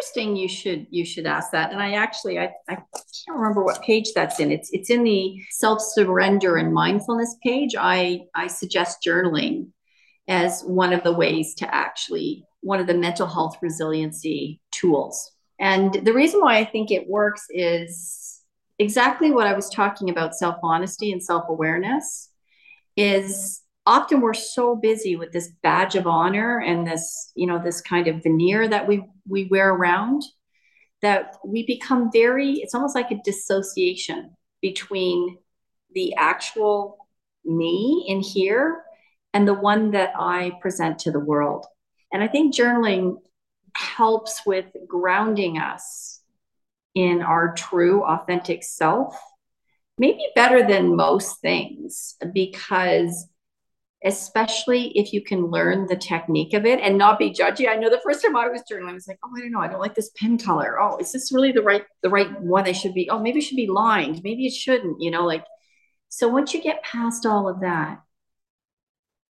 interesting 0.00 0.34
you 0.34 0.48
should 0.48 0.86
you 0.88 1.04
should 1.04 1.26
ask 1.26 1.50
that 1.50 1.72
and 1.72 1.82
i 1.82 1.92
actually 1.92 2.38
I, 2.38 2.52
I 2.68 2.76
can't 2.76 3.36
remember 3.36 3.62
what 3.62 3.82
page 3.82 4.12
that's 4.14 4.40
in 4.40 4.50
it's 4.50 4.70
it's 4.72 4.88
in 4.88 5.04
the 5.04 5.42
self 5.50 5.82
surrender 5.82 6.56
and 6.56 6.72
mindfulness 6.72 7.36
page 7.42 7.74
i 7.78 8.20
i 8.34 8.46
suggest 8.46 9.04
journaling 9.06 9.68
as 10.26 10.62
one 10.62 10.94
of 10.94 11.02
the 11.02 11.12
ways 11.12 11.54
to 11.56 11.74
actually 11.74 12.44
one 12.60 12.80
of 12.80 12.86
the 12.86 12.94
mental 12.94 13.26
health 13.26 13.58
resiliency 13.60 14.60
tools 14.70 15.32
and 15.60 15.94
the 16.04 16.12
reason 16.12 16.40
why 16.40 16.58
i 16.58 16.64
think 16.64 16.90
it 16.90 17.08
works 17.08 17.46
is 17.50 18.42
exactly 18.78 19.30
what 19.30 19.46
i 19.46 19.54
was 19.54 19.70
talking 19.70 20.10
about 20.10 20.34
self 20.34 20.56
honesty 20.62 21.12
and 21.12 21.22
self 21.22 21.44
awareness 21.48 22.30
is 22.96 23.62
often 23.86 24.20
we're 24.20 24.34
so 24.34 24.76
busy 24.76 25.16
with 25.16 25.32
this 25.32 25.52
badge 25.62 25.94
of 25.94 26.06
honor 26.06 26.60
and 26.60 26.86
this 26.86 27.32
you 27.34 27.46
know 27.46 27.60
this 27.62 27.80
kind 27.80 28.08
of 28.08 28.22
veneer 28.22 28.68
that 28.68 28.86
we 28.86 29.04
we 29.28 29.44
wear 29.44 29.70
around 29.70 30.22
that 31.02 31.36
we 31.44 31.64
become 31.66 32.10
very 32.12 32.54
it's 32.54 32.74
almost 32.74 32.94
like 32.94 33.10
a 33.10 33.20
dissociation 33.24 34.34
between 34.60 35.38
the 35.94 36.14
actual 36.16 36.98
me 37.44 38.04
in 38.06 38.20
here 38.20 38.82
and 39.32 39.46
the 39.46 39.54
one 39.54 39.90
that 39.92 40.12
i 40.18 40.52
present 40.60 40.98
to 40.98 41.10
the 41.10 41.20
world. 41.20 41.66
And 42.12 42.22
i 42.22 42.28
think 42.28 42.54
journaling 42.54 43.16
helps 43.74 44.44
with 44.46 44.66
grounding 44.86 45.58
us 45.58 46.20
in 46.94 47.22
our 47.22 47.54
true 47.54 48.02
authentic 48.04 48.64
self 48.64 49.16
maybe 50.00 50.26
better 50.34 50.66
than 50.66 50.96
most 50.96 51.40
things 51.42 52.16
because 52.32 53.28
especially 54.02 54.98
if 54.98 55.12
you 55.12 55.22
can 55.22 55.46
learn 55.46 55.86
the 55.86 55.96
technique 55.96 56.54
of 56.54 56.64
it 56.64 56.80
and 56.80 56.96
not 56.96 57.18
be 57.18 57.30
judgy. 57.30 57.68
I 57.68 57.76
know 57.76 57.90
the 57.90 58.00
first 58.02 58.24
time 58.24 58.34
I 58.34 58.48
was 58.48 58.62
journaling, 58.62 58.88
I 58.88 58.94
was 58.94 59.06
like, 59.06 59.18
oh, 59.22 59.30
I 59.36 59.40
don't 59.40 59.52
know, 59.52 59.60
I 59.60 59.68
don't 59.68 59.78
like 59.78 59.94
this 59.94 60.10
pen 60.16 60.38
color. 60.38 60.80
Oh, 60.80 60.96
is 60.96 61.12
this 61.12 61.30
really 61.32 61.52
the 61.52 61.62
right 61.62 61.84
the 62.02 62.08
right 62.08 62.40
one 62.40 62.66
I 62.66 62.72
should 62.72 62.94
be? 62.94 63.10
Oh, 63.10 63.18
maybe 63.18 63.40
it 63.40 63.42
should 63.42 63.56
be 63.56 63.66
lined. 63.66 64.22
Maybe 64.24 64.46
it 64.46 64.54
shouldn't, 64.54 65.02
you 65.02 65.10
know, 65.10 65.26
like 65.26 65.44
so 66.08 66.28
once 66.28 66.54
you 66.54 66.62
get 66.62 66.82
past 66.82 67.26
all 67.26 67.46
of 67.46 67.60
that 67.60 68.00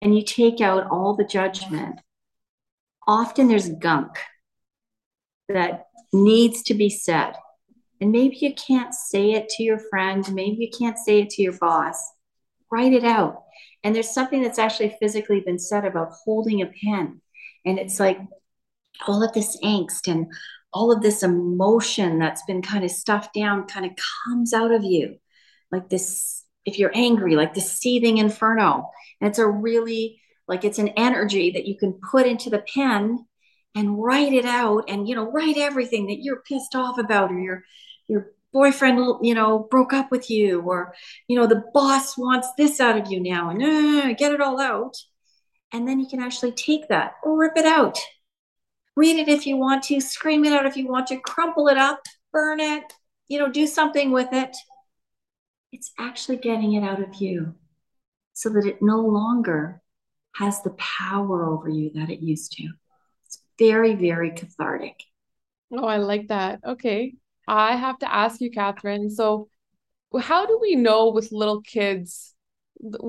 and 0.03 0.15
you 0.15 0.23
take 0.23 0.61
out 0.61 0.87
all 0.91 1.17
the 1.17 1.25
judgment, 1.25 1.99
often 3.09 3.49
there's 3.49 3.69
gunk 3.69 4.17
that 5.49 5.87
needs 6.13 6.63
to 6.65 6.75
be 6.75 6.89
said. 6.89 7.33
And 8.01 8.13
maybe 8.13 8.37
you 8.41 8.55
can't 8.55 8.95
say 8.95 9.33
it 9.33 9.49
to 9.51 9.65
your 9.65 9.81
friend, 9.91 10.33
maybe 10.33 10.57
you 10.61 10.71
can't 10.71 10.99
say 10.99 11.23
it 11.23 11.31
to 11.31 11.43
your 11.43 11.59
boss. 11.59 11.97
Write 12.71 12.93
it 12.93 13.05
out 13.05 13.43
and 13.85 13.95
there's 13.95 14.11
something 14.11 14.43
that's 14.43 14.59
actually 14.59 14.97
physically 15.01 15.41
been 15.41 15.59
said 15.59 15.85
about 15.85 16.13
holding 16.25 16.63
a 16.63 16.67
pen. 16.67 17.21
And 17.65 17.79
it's 17.79 18.01
like 18.01 18.19
all 19.07 19.23
of 19.23 19.33
this 19.33 19.57
angst 19.63 20.11
and 20.11 20.27
all 20.73 20.93
of 20.93 21.01
this 21.01 21.23
emotion 21.23 22.19
that's 22.19 22.43
been 22.47 22.63
kind 22.63 22.85
of 22.85 22.91
stuffed 22.91 23.35
down 23.35 23.67
kind 23.67 23.87
of 23.87 23.93
comes 24.27 24.53
out 24.53 24.73
of 24.73 24.85
you. 24.85 25.19
Like 25.71 25.89
this, 25.89 26.45
if 26.65 26.79
you're 26.79 26.93
angry, 26.95 27.37
like 27.37 27.55
this 27.55 27.71
seething 27.71 28.19
inferno. 28.19 28.91
And 29.21 29.29
it's 29.29 29.39
a 29.39 29.47
really, 29.47 30.21
like 30.49 30.65
it's 30.65 30.79
an 30.79 30.89
energy 30.97 31.51
that 31.53 31.67
you 31.67 31.77
can 31.77 31.93
put 32.11 32.27
into 32.27 32.51
the 32.51 32.65
pen 32.75 33.27
and 33.75 34.03
write 34.03 34.33
it 34.33 34.45
out 34.45 34.85
and, 34.89 35.07
you 35.07 35.15
know, 35.15 35.31
write 35.31 35.57
everything 35.57 36.07
that 36.07 36.23
you're 36.23 36.43
pissed 36.43 36.75
off 36.75 36.99
about 36.99 37.31
or 37.31 37.39
you're, 37.39 37.65
you're 38.09 38.33
boyfriend 38.53 38.99
you 39.23 39.35
know 39.35 39.69
broke 39.71 39.93
up 39.93 40.11
with 40.11 40.31
you 40.31 40.63
or 40.63 40.95
you 41.29 41.39
know 41.39 41.47
the 41.47 41.63
boss 41.75 42.17
wants 42.17 42.49
this 42.57 42.81
out 42.81 42.97
of 42.97 43.13
you 43.13 43.21
now 43.21 43.51
and 43.51 43.63
uh, 43.63 44.15
get 44.15 44.33
it 44.33 44.41
all 44.41 44.61
out. 44.61 44.97
And 45.71 45.87
then 45.87 46.01
you 46.01 46.09
can 46.09 46.23
actually 46.23 46.53
take 46.53 46.89
that 46.89 47.13
or 47.23 47.39
rip 47.39 47.53
it 47.57 47.67
out. 47.67 47.99
Read 48.97 49.17
it 49.17 49.29
if 49.29 49.47
you 49.47 49.59
want 49.59 49.83
to 49.85 50.01
scream 50.01 50.47
it 50.47 50.53
out 50.53 50.67
if 50.67 50.77
you 50.77 50.89
want 50.89 51.07
to 51.09 51.21
crumple 51.21 51.69
it 51.69 51.77
up 51.77 52.01
burn 52.31 52.61
it 52.61 52.85
you 53.29 53.39
know 53.39 53.51
do 53.51 53.67
something 53.67 54.11
with 54.11 54.33
it. 54.33 54.57
It's 55.71 55.93
actually 55.99 56.39
getting 56.39 56.73
it 56.73 56.83
out 56.83 57.03
of 57.03 57.17
you 57.17 57.55
so 58.33 58.49
that 58.51 58.65
it 58.65 58.79
no 58.81 59.01
longer 59.01 59.83
has 60.39 60.63
the 60.63 60.75
power 60.79 61.47
over 61.47 61.69
you 61.69 61.91
that 61.95 62.11
it 62.11 62.21
used 62.21 62.53
to 62.53 62.69
it's 63.27 63.43
very 63.59 63.95
very 63.95 64.31
cathartic 64.31 65.03
oh 65.73 65.87
i 65.87 65.97
like 65.97 66.29
that 66.29 66.61
okay 66.65 67.15
I 67.49 67.77
have 67.77 67.99
to 68.01 68.15
ask 68.15 68.41
you, 68.43 68.51
Catherine. 68.51 69.09
So, 69.09 69.49
how 70.21 70.47
do 70.47 70.59
we 70.61 70.77
know 70.77 71.11
with 71.11 71.33
little 71.33 71.63
kids 71.63 72.35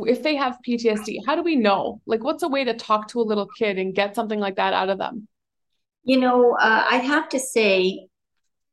if 0.07 0.23
they 0.23 0.37
have 0.37 0.57
PTSD? 0.67 1.19
How 1.27 1.35
do 1.35 1.43
we 1.43 1.57
know? 1.57 2.01
Like, 2.05 2.23
what's 2.23 2.43
a 2.43 2.47
way 2.47 2.63
to 2.63 2.73
talk 2.73 3.09
to 3.09 3.19
a 3.19 3.21
little 3.21 3.47
kid 3.57 3.77
and 3.77 3.93
get 3.93 4.15
something 4.15 4.39
like 4.39 4.55
that 4.55 4.73
out 4.73 4.89
of 4.89 4.97
them? 4.97 5.27
You 6.03 6.21
know, 6.21 6.53
uh, 6.53 6.85
I 6.89 6.97
have 6.97 7.27
to 7.29 7.39
say, 7.39 8.07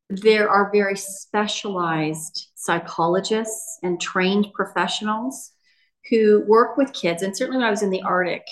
there 0.09 0.49
are 0.49 0.71
very 0.73 0.97
specialized 0.97 2.49
psychologists 2.55 3.81
and 3.83 4.01
trained 4.01 4.47
professionals 4.55 5.51
who 6.11 6.45
work 6.47 6.77
with 6.77 6.93
kids. 6.93 7.23
And 7.23 7.37
certainly, 7.37 7.59
when 7.59 7.67
I 7.67 7.71
was 7.71 7.83
in 7.83 7.91
the 7.91 8.03
Arctic, 8.03 8.47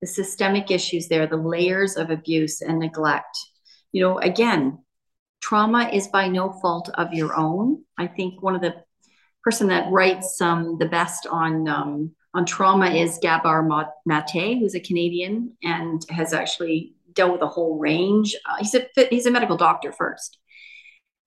the 0.00 0.06
systemic 0.06 0.70
issues 0.70 1.08
there, 1.08 1.26
the 1.26 1.36
layers 1.36 1.96
of 1.96 2.10
abuse 2.10 2.60
and 2.60 2.78
neglect. 2.78 3.38
You 3.92 4.02
know, 4.02 4.18
again, 4.18 4.78
trauma 5.40 5.90
is 5.92 6.08
by 6.08 6.28
no 6.28 6.52
fault 6.60 6.90
of 6.94 7.12
your 7.12 7.36
own. 7.36 7.84
I 7.98 8.06
think 8.06 8.42
one 8.42 8.54
of 8.54 8.62
the 8.62 8.74
person 9.44 9.68
that 9.68 9.90
writes 9.90 10.40
um, 10.40 10.78
the 10.78 10.86
best 10.86 11.26
on 11.26 11.68
um, 11.68 12.12
on 12.34 12.46
trauma 12.46 12.90
is 12.90 13.18
Gabor 13.20 13.62
Mate, 14.06 14.58
who's 14.58 14.74
a 14.74 14.80
Canadian 14.80 15.56
and 15.62 16.04
has 16.08 16.32
actually 16.32 16.94
dealt 17.12 17.32
with 17.32 17.42
a 17.42 17.48
whole 17.48 17.78
range. 17.78 18.34
Uh, 18.48 18.56
he's 18.58 18.74
a 18.74 18.86
he's 19.10 19.26
a 19.26 19.30
medical 19.30 19.56
doctor 19.56 19.92
first. 19.92 20.38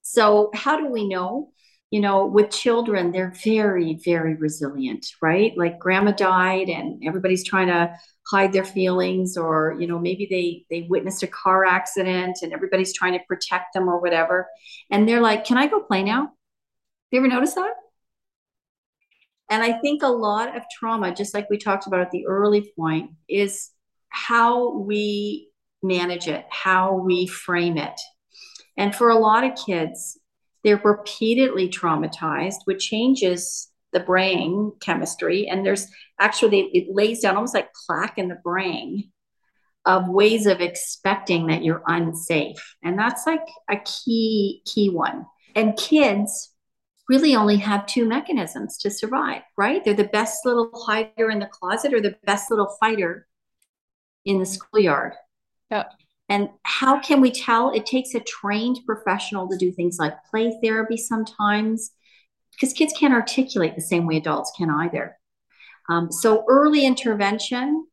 So 0.02 0.50
how 0.54 0.78
do 0.78 0.88
we 0.88 1.08
know? 1.08 1.52
You 1.92 2.02
know, 2.02 2.26
with 2.26 2.50
children, 2.50 3.12
they're 3.12 3.34
very, 3.44 4.00
very 4.04 4.36
resilient, 4.36 5.06
right? 5.22 5.54
Like 5.56 5.80
grandma 5.80 6.12
died 6.12 6.68
and 6.70 7.02
everybody's 7.06 7.44
trying 7.46 7.68
to 7.68 7.96
hide 8.30 8.52
their 8.52 8.66
feelings 8.66 9.38
or, 9.38 9.78
you 9.80 9.88
know, 9.88 10.00
maybe 10.00 10.28
they 10.30 10.66
they 10.70 10.88
witnessed 10.90 11.24
a 11.24 11.28
car 11.28 11.64
accident 11.64 12.40
and 12.42 12.54
everybody's 12.54 12.94
trying 12.94 13.14
to 13.14 13.24
protect 13.28 13.74
them 13.74 13.88
or 13.88 14.02
whatever. 14.02 14.48
And 14.92 15.08
they're 15.08 15.22
like, 15.22 15.46
"Can 15.46 15.58
I 15.58 15.68
go 15.68 15.80
play 15.80 16.04
now?" 16.04 16.34
You 17.12 17.20
ever 17.20 17.28
notice 17.30 17.54
that? 17.54 17.74
And 19.50 19.62
I 19.62 19.80
think 19.80 20.02
a 20.04 20.08
lot 20.08 20.58
of 20.58 20.64
trauma, 20.78 21.14
just 21.14 21.34
like 21.34 21.50
we 21.50 21.58
talked 21.58 21.88
about 21.88 22.02
at 22.02 22.12
the 22.12 22.26
early 22.26 22.74
point, 22.78 23.12
is 23.30 23.70
how 24.10 24.72
we 24.78 25.50
manage 25.84 26.28
it, 26.28 26.46
how 26.50 26.96
we 26.96 27.28
frame 27.28 27.78
it. 27.78 28.00
And 28.76 28.94
for 28.94 29.10
a 29.10 29.20
lot 29.20 29.44
of 29.44 29.58
kids, 29.66 30.20
they're 30.66 30.82
repeatedly 30.84 31.70
traumatized, 31.70 32.62
which 32.66 32.90
changes 32.90 33.70
the 33.94 34.00
brain 34.00 34.74
chemistry. 34.82 35.48
And 35.48 35.64
there's 35.64 35.88
actually, 36.20 36.62
it 36.74 36.94
lays 36.94 37.22
down 37.22 37.36
almost 37.36 37.54
like 37.54 37.70
plaque 37.86 38.18
in 38.18 38.28
the 38.28 38.42
brain 38.44 39.12
of 39.86 40.10
ways 40.10 40.48
of 40.48 40.62
expecting 40.62 41.48
that 41.48 41.64
you're 41.64 41.84
unsafe. 41.86 42.76
And 42.84 42.98
that's 42.98 43.28
like 43.28 43.46
a 43.70 43.78
key, 43.78 44.64
key 44.66 44.90
one. 44.90 45.28
And 45.56 45.78
kids 45.78 46.52
really 47.08 47.36
only 47.36 47.58
have 47.58 47.86
two 47.86 48.08
mechanisms 48.08 48.80
to 48.80 48.90
survive, 48.90 49.44
right? 49.56 49.86
They're 49.86 49.94
the 49.94 50.06
best 50.06 50.46
little 50.46 50.72
hider 50.74 51.30
in 51.30 51.38
the 51.38 51.46
closet 51.46 51.94
or 51.94 52.02
the 52.02 52.16
best 52.26 52.50
little 52.50 52.76
fighter 52.80 53.28
in 54.26 54.40
the 54.40 54.48
schoolyard. 54.48 55.14
Yeah. 55.70 55.84
And 56.28 56.50
how 56.64 57.00
can 57.00 57.22
we 57.22 57.32
tell? 57.32 57.72
It 57.72 57.86
takes 57.86 58.16
a 58.16 58.20
trained 58.20 58.80
professional 58.86 59.48
to 59.48 59.58
do 59.58 59.72
things 59.72 59.98
like 60.00 60.24
play 60.30 60.58
therapy 60.64 60.98
sometimes, 60.98 61.92
because 62.52 62.74
kids 62.74 62.94
can't 62.98 63.14
articulate 63.14 63.76
the 63.76 63.82
same 63.82 64.06
way 64.08 64.18
adults 64.18 64.52
can 64.58 64.70
either. 64.70 65.18
Um, 65.88 66.12
so 66.12 66.44
early 66.50 66.86
intervention, 66.86 67.86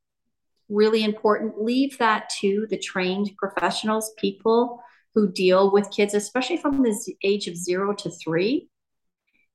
really 0.71 1.05
important. 1.05 1.61
Leave 1.61 1.99
that 1.99 2.31
to 2.41 2.67
the 2.71 2.79
trained 2.79 3.33
professionals, 3.37 4.13
people 4.17 4.83
who 5.15 5.31
deal 5.31 5.71
with 5.71 5.91
kids, 5.91 6.15
especially 6.15 6.57
from 6.57 6.83
the 6.83 7.17
age 7.23 7.49
of 7.49 7.57
zero 7.57 7.95
to 7.95 8.11
three, 8.11 8.69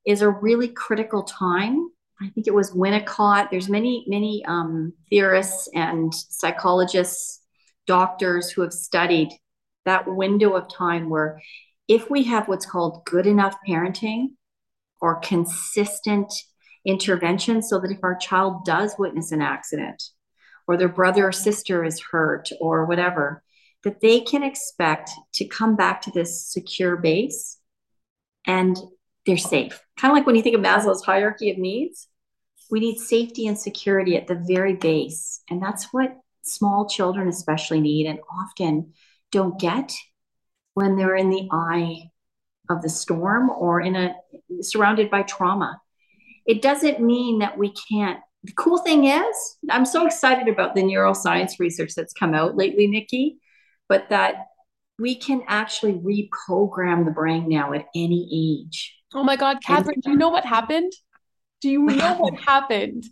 is 0.05 0.21
a 0.21 0.29
really 0.29 0.67
critical 0.67 1.23
time. 1.23 1.89
I 2.21 2.29
think 2.29 2.45
it 2.45 2.53
was 2.53 2.71
Winnicott. 2.71 3.49
There's 3.49 3.69
many, 3.69 4.05
many 4.07 4.45
um, 4.45 4.93
theorists 5.09 5.67
and 5.73 6.13
psychologists 6.13 7.41
doctors 7.87 8.51
who 8.51 8.61
have 8.61 8.73
studied 8.73 9.29
that 9.85 10.07
window 10.07 10.53
of 10.53 10.71
time 10.71 11.09
where 11.09 11.41
if 11.87 12.09
we 12.09 12.23
have 12.23 12.47
what's 12.47 12.65
called 12.65 13.05
good 13.05 13.25
enough 13.25 13.55
parenting 13.67 14.27
or 14.99 15.19
consistent 15.19 16.31
intervention 16.85 17.61
so 17.61 17.79
that 17.79 17.91
if 17.91 18.03
our 18.03 18.15
child 18.15 18.65
does 18.65 18.95
witness 18.99 19.31
an 19.31 19.41
accident 19.41 20.03
or 20.67 20.77
their 20.77 20.89
brother 20.89 21.27
or 21.27 21.31
sister 21.31 21.83
is 21.83 22.01
hurt 22.11 22.49
or 22.59 22.85
whatever 22.85 23.43
that 23.83 24.01
they 24.01 24.19
can 24.19 24.43
expect 24.43 25.11
to 25.33 25.45
come 25.45 25.75
back 25.75 26.01
to 26.01 26.11
this 26.11 26.45
secure 26.45 26.97
base 26.97 27.57
and 28.45 28.77
they're 29.25 29.37
safe. 29.37 29.81
Kind 29.99 30.11
of 30.11 30.17
like 30.17 30.25
when 30.25 30.35
you 30.35 30.41
think 30.41 30.55
of 30.55 30.61
maslow's 30.61 31.03
hierarchy 31.03 31.51
of 31.51 31.57
needs 31.57 32.07
we 32.69 32.79
need 32.79 32.97
safety 32.97 33.47
and 33.47 33.57
security 33.57 34.17
at 34.17 34.27
the 34.27 34.35
very 34.35 34.73
base. 34.73 35.41
And 35.49 35.61
that's 35.61 35.87
what 35.91 36.17
small 36.47 36.87
children 36.87 37.27
especially 37.27 37.81
need 37.81 38.07
and 38.07 38.19
often 38.31 38.93
don't 39.31 39.59
get 39.59 39.93
when 40.73 40.95
they're 40.95 41.15
in 41.15 41.29
the 41.29 41.47
eye 41.51 42.09
of 42.69 42.81
the 42.81 42.89
storm 42.89 43.49
or 43.49 43.81
in 43.81 43.95
a 43.95 44.15
surrounded 44.61 45.09
by 45.09 45.23
trauma. 45.23 45.81
It 46.45 46.61
doesn't 46.61 47.01
mean 47.01 47.39
that 47.39 47.57
we 47.57 47.73
can't. 47.91 48.19
The 48.43 48.53
cool 48.53 48.77
thing 48.77 49.05
is, 49.05 49.57
I'm 49.69 49.85
so 49.85 50.05
excited 50.05 50.47
about 50.47 50.75
the 50.75 50.83
neuroscience 50.83 51.59
research 51.59 51.93
that's 51.95 52.13
come 52.13 52.33
out 52.33 52.55
lately, 52.55 52.87
Nikki, 52.87 53.39
but 53.89 54.09
that 54.09 54.45
we 54.99 55.15
can 55.15 55.43
actually 55.47 55.93
reprogram 55.93 57.05
the 57.05 57.11
brain 57.11 57.49
now 57.49 57.73
at 57.73 57.85
any 57.95 58.29
age. 58.65 58.95
Oh 59.13 59.23
my 59.23 59.35
God, 59.35 59.57
Catherine, 59.63 59.99
do 60.01 60.11
you 60.11 60.17
know 60.17 60.29
what 60.29 60.45
happened? 60.45 60.91
Do 61.61 61.69
you 61.69 61.79
know 61.79 62.15
what 62.15 62.39
happened? 62.39 63.03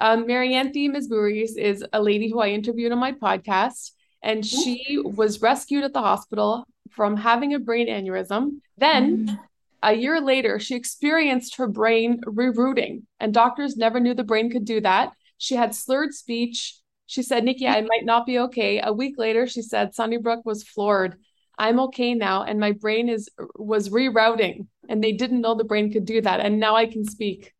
Um, 0.00 0.26
Marianne 0.26 0.72
Thieme 0.72 0.96
is 0.96 1.84
a 1.92 2.02
lady 2.02 2.28
who 2.30 2.40
I 2.40 2.48
interviewed 2.48 2.92
on 2.92 2.98
my 2.98 3.12
podcast, 3.12 3.92
and 4.22 4.44
she 4.44 4.98
was 5.02 5.42
rescued 5.42 5.84
at 5.84 5.92
the 5.92 6.00
hospital 6.00 6.66
from 6.90 7.16
having 7.16 7.54
a 7.54 7.58
brain 7.58 7.88
aneurysm. 7.88 8.60
Then, 8.76 9.26
mm-hmm. 9.26 9.34
a 9.82 9.92
year 9.92 10.20
later, 10.20 10.58
she 10.58 10.74
experienced 10.74 11.56
her 11.56 11.68
brain 11.68 12.20
rerouting, 12.22 13.02
and 13.20 13.32
doctors 13.32 13.76
never 13.76 14.00
knew 14.00 14.14
the 14.14 14.24
brain 14.24 14.50
could 14.50 14.64
do 14.64 14.80
that. 14.80 15.12
She 15.38 15.54
had 15.54 15.74
slurred 15.74 16.14
speech. 16.14 16.76
She 17.06 17.22
said, 17.22 17.44
Nikki, 17.44 17.68
I 17.68 17.82
might 17.82 18.04
not 18.04 18.26
be 18.26 18.38
okay. 18.40 18.80
A 18.82 18.92
week 18.92 19.16
later, 19.18 19.46
she 19.46 19.62
said, 19.62 19.94
Sunnybrook 19.94 20.44
was 20.44 20.64
floored. 20.64 21.16
I'm 21.56 21.78
okay 21.80 22.14
now, 22.14 22.42
and 22.42 22.58
my 22.58 22.72
brain 22.72 23.08
is 23.08 23.28
was 23.54 23.90
rerouting, 23.90 24.66
and 24.88 25.04
they 25.04 25.12
didn't 25.12 25.40
know 25.40 25.54
the 25.54 25.62
brain 25.62 25.92
could 25.92 26.04
do 26.04 26.20
that, 26.20 26.40
and 26.40 26.58
now 26.58 26.74
I 26.74 26.86
can 26.86 27.04
speak. 27.04 27.52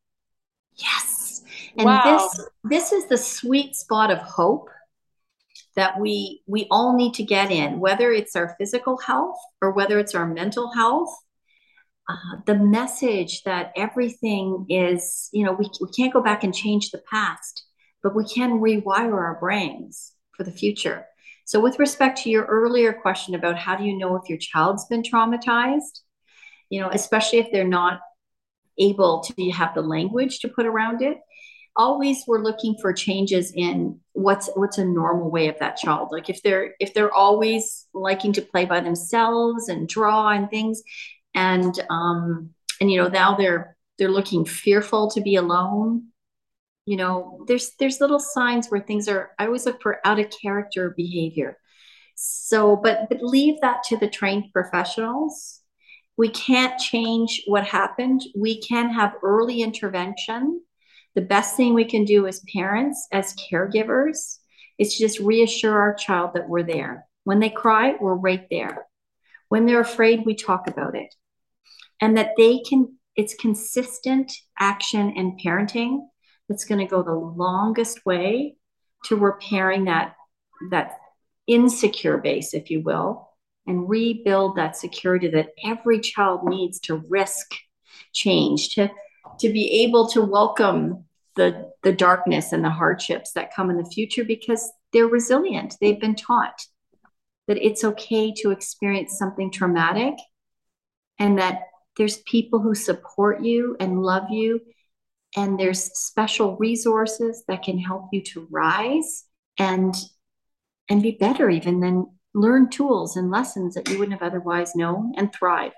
Yes 0.74 1.23
and 1.76 1.86
wow. 1.86 2.02
this 2.04 2.48
this 2.64 2.92
is 2.92 3.06
the 3.06 3.16
sweet 3.16 3.74
spot 3.74 4.10
of 4.10 4.18
hope 4.18 4.68
that 5.76 5.98
we 5.98 6.42
we 6.46 6.66
all 6.70 6.96
need 6.96 7.14
to 7.14 7.22
get 7.22 7.50
in 7.50 7.80
whether 7.80 8.12
it's 8.12 8.36
our 8.36 8.54
physical 8.58 8.96
health 8.98 9.36
or 9.60 9.72
whether 9.72 9.98
it's 9.98 10.14
our 10.14 10.26
mental 10.26 10.72
health 10.72 11.14
uh, 12.08 12.36
the 12.46 12.54
message 12.54 13.42
that 13.44 13.72
everything 13.76 14.66
is 14.68 15.28
you 15.32 15.44
know 15.44 15.52
we, 15.52 15.68
we 15.80 15.88
can't 15.96 16.12
go 16.12 16.22
back 16.22 16.44
and 16.44 16.54
change 16.54 16.90
the 16.90 17.02
past 17.10 17.64
but 18.02 18.14
we 18.14 18.24
can 18.24 18.60
rewire 18.60 19.14
our 19.14 19.38
brains 19.40 20.12
for 20.36 20.44
the 20.44 20.52
future 20.52 21.06
so 21.46 21.60
with 21.60 21.78
respect 21.78 22.22
to 22.22 22.30
your 22.30 22.44
earlier 22.44 22.92
question 22.92 23.34
about 23.34 23.58
how 23.58 23.76
do 23.76 23.84
you 23.84 23.96
know 23.98 24.16
if 24.16 24.28
your 24.28 24.38
child's 24.38 24.86
been 24.86 25.02
traumatized 25.02 26.00
you 26.70 26.80
know 26.80 26.88
especially 26.92 27.38
if 27.38 27.50
they're 27.50 27.66
not 27.66 28.00
able 28.78 29.22
to 29.22 29.50
have 29.50 29.74
the 29.74 29.82
language 29.82 30.40
to 30.40 30.48
put 30.48 30.66
around 30.66 31.00
it 31.00 31.18
always 31.76 32.24
we're 32.26 32.42
looking 32.42 32.76
for 32.80 32.92
changes 32.92 33.52
in 33.54 34.00
what's 34.12 34.48
what's 34.54 34.78
a 34.78 34.84
normal 34.84 35.30
way 35.30 35.48
of 35.48 35.58
that 35.58 35.76
child. 35.76 36.08
Like 36.12 36.30
if 36.30 36.42
they're 36.42 36.74
if 36.80 36.94
they're 36.94 37.12
always 37.12 37.86
liking 37.92 38.32
to 38.34 38.42
play 38.42 38.64
by 38.64 38.80
themselves 38.80 39.68
and 39.68 39.88
draw 39.88 40.30
and 40.30 40.48
things 40.50 40.82
and 41.34 41.74
um 41.90 42.50
and 42.80 42.90
you 42.90 43.02
know 43.02 43.08
now 43.08 43.34
they're 43.36 43.76
they're 43.98 44.10
looking 44.10 44.44
fearful 44.44 45.10
to 45.10 45.20
be 45.20 45.36
alone 45.36 46.08
you 46.86 46.96
know 46.96 47.44
there's 47.46 47.72
there's 47.78 48.00
little 48.00 48.18
signs 48.18 48.68
where 48.68 48.80
things 48.80 49.08
are 49.08 49.32
i 49.38 49.46
always 49.46 49.66
look 49.66 49.80
for 49.82 50.00
out 50.06 50.18
of 50.18 50.32
character 50.42 50.90
behavior. 50.96 51.58
So 52.16 52.76
but 52.76 53.08
but 53.08 53.22
leave 53.22 53.60
that 53.60 53.82
to 53.84 53.96
the 53.96 54.08
trained 54.08 54.52
professionals. 54.52 55.60
We 56.16 56.28
can't 56.28 56.78
change 56.78 57.42
what 57.46 57.64
happened. 57.64 58.22
We 58.36 58.60
can 58.60 58.90
have 58.90 59.16
early 59.22 59.62
intervention 59.62 60.60
the 61.14 61.22
best 61.22 61.56
thing 61.56 61.74
we 61.74 61.84
can 61.84 62.04
do 62.04 62.26
as 62.26 62.44
parents, 62.52 63.06
as 63.12 63.34
caregivers, 63.34 64.38
is 64.78 64.98
just 64.98 65.20
reassure 65.20 65.78
our 65.80 65.94
child 65.94 66.32
that 66.34 66.48
we're 66.48 66.64
there. 66.64 67.06
When 67.24 67.38
they 67.40 67.50
cry, 67.50 67.94
we're 68.00 68.14
right 68.14 68.46
there. 68.50 68.86
When 69.48 69.66
they're 69.66 69.80
afraid, 69.80 70.26
we 70.26 70.34
talk 70.34 70.66
about 70.66 70.96
it. 70.96 71.14
And 72.00 72.16
that 72.16 72.32
they 72.36 72.60
can, 72.68 72.96
it's 73.14 73.34
consistent 73.34 74.32
action 74.58 75.14
and 75.16 75.40
parenting 75.40 76.00
that's 76.48 76.64
going 76.64 76.80
to 76.80 76.90
go 76.90 77.02
the 77.02 77.12
longest 77.12 78.04
way 78.04 78.56
to 79.04 79.16
repairing 79.16 79.84
that, 79.84 80.16
that 80.70 80.98
insecure 81.46 82.18
base, 82.18 82.52
if 82.54 82.70
you 82.70 82.82
will, 82.82 83.30
and 83.66 83.88
rebuild 83.88 84.56
that 84.56 84.76
security 84.76 85.28
that 85.28 85.50
every 85.64 86.00
child 86.00 86.40
needs 86.44 86.80
to 86.80 87.02
risk 87.08 87.54
change, 88.12 88.74
to 88.74 88.90
to 89.40 89.48
be 89.52 89.82
able 89.82 90.08
to 90.08 90.22
welcome 90.22 91.04
the 91.36 91.72
the 91.82 91.92
darkness 91.92 92.52
and 92.52 92.64
the 92.64 92.70
hardships 92.70 93.32
that 93.32 93.54
come 93.54 93.70
in 93.70 93.76
the 93.76 93.90
future 93.90 94.24
because 94.24 94.72
they're 94.92 95.06
resilient. 95.06 95.76
They've 95.80 96.00
been 96.00 96.14
taught 96.14 96.64
that 97.46 97.58
it's 97.58 97.84
okay 97.84 98.32
to 98.38 98.50
experience 98.50 99.18
something 99.18 99.50
traumatic 99.50 100.14
and 101.18 101.38
that 101.38 101.62
there's 101.96 102.18
people 102.18 102.60
who 102.60 102.74
support 102.74 103.42
you 103.42 103.76
and 103.80 104.02
love 104.02 104.30
you 104.30 104.60
and 105.36 105.58
there's 105.58 105.82
special 105.98 106.56
resources 106.56 107.44
that 107.48 107.62
can 107.62 107.78
help 107.78 108.08
you 108.12 108.22
to 108.22 108.46
rise 108.50 109.24
and 109.58 109.94
and 110.88 111.02
be 111.02 111.12
better 111.12 111.48
even 111.48 111.80
than 111.80 112.06
learn 112.34 112.68
tools 112.68 113.16
and 113.16 113.30
lessons 113.30 113.74
that 113.74 113.88
you 113.88 113.98
wouldn't 113.98 114.20
have 114.20 114.28
otherwise 114.28 114.74
known 114.74 115.12
and 115.16 115.32
thrive 115.32 115.72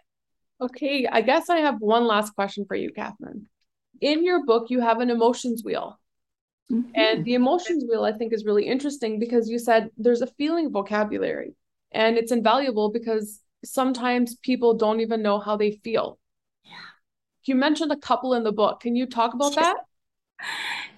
Okay, 0.61 1.07
I 1.07 1.21
guess 1.21 1.51
I 1.51 1.59
have 1.59 1.81
one 1.81 2.07
last 2.07 2.35
question 2.35 2.65
for 2.67 2.75
you, 2.75 2.93
Catherine. 2.93 3.49
in 4.01 4.25
your 4.25 4.45
book, 4.45 4.69
you 4.69 4.81
have 4.81 5.01
an 5.01 5.11
emotions 5.11 5.63
wheel. 5.65 5.99
Mm-hmm. 6.71 6.91
And 6.95 7.25
the 7.25 7.35
emotions 7.35 7.85
wheel, 7.89 8.05
I 8.05 8.13
think, 8.13 8.33
is 8.33 8.45
really 8.45 8.67
interesting 8.67 9.19
because 9.19 9.49
you 9.49 9.59
said 9.59 9.91
there's 9.97 10.23
a 10.23 10.27
feeling 10.27 10.73
vocabulary 10.73 11.55
and 11.93 12.17
it's 12.17 12.33
invaluable 12.33 12.91
because 12.91 13.41
sometimes 13.65 14.37
people 14.37 14.75
don't 14.75 15.01
even 15.01 15.23
know 15.23 15.39
how 15.39 15.57
they 15.57 15.73
feel. 15.85 16.19
Yeah. 16.65 16.73
You 17.45 17.55
mentioned 17.55 17.93
a 17.93 17.97
couple 17.97 18.35
in 18.35 18.43
the 18.43 18.53
book. 18.53 18.81
Can 18.81 18.97
you 18.97 19.07
talk 19.07 19.35
about 19.35 19.55
that? 19.55 19.77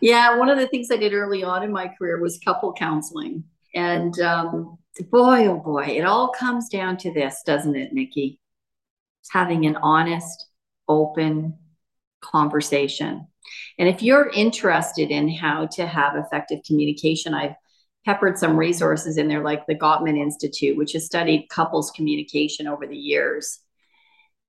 Yeah, 0.00 0.36
one 0.36 0.48
of 0.48 0.58
the 0.58 0.68
things 0.68 0.90
I 0.90 0.96
did 0.96 1.12
early 1.12 1.42
on 1.42 1.62
in 1.62 1.72
my 1.72 1.88
career 1.88 2.20
was 2.20 2.38
couple 2.38 2.72
counseling. 2.72 3.44
And 3.74 4.18
um, 4.20 4.78
boy, 5.10 5.46
oh 5.46 5.58
boy, 5.58 5.84
it 5.84 6.04
all 6.04 6.28
comes 6.28 6.68
down 6.68 6.96
to 6.98 7.12
this, 7.12 7.42
doesn't 7.44 7.76
it, 7.76 7.92
Nikki? 7.92 8.40
It's 9.20 9.32
having 9.32 9.66
an 9.66 9.76
honest, 9.76 10.46
open 10.88 11.58
conversation. 12.20 13.26
And 13.78 13.88
if 13.88 14.02
you're 14.02 14.28
interested 14.30 15.10
in 15.10 15.28
how 15.28 15.66
to 15.72 15.86
have 15.86 16.16
effective 16.16 16.60
communication, 16.66 17.34
I've 17.34 17.54
peppered 18.04 18.38
some 18.38 18.56
resources 18.56 19.18
in 19.18 19.28
there, 19.28 19.42
like 19.42 19.66
the 19.66 19.74
Gottman 19.74 20.18
Institute, 20.18 20.76
which 20.76 20.92
has 20.92 21.06
studied 21.06 21.48
couples 21.50 21.90
communication 21.90 22.66
over 22.66 22.86
the 22.86 22.96
years. 22.96 23.60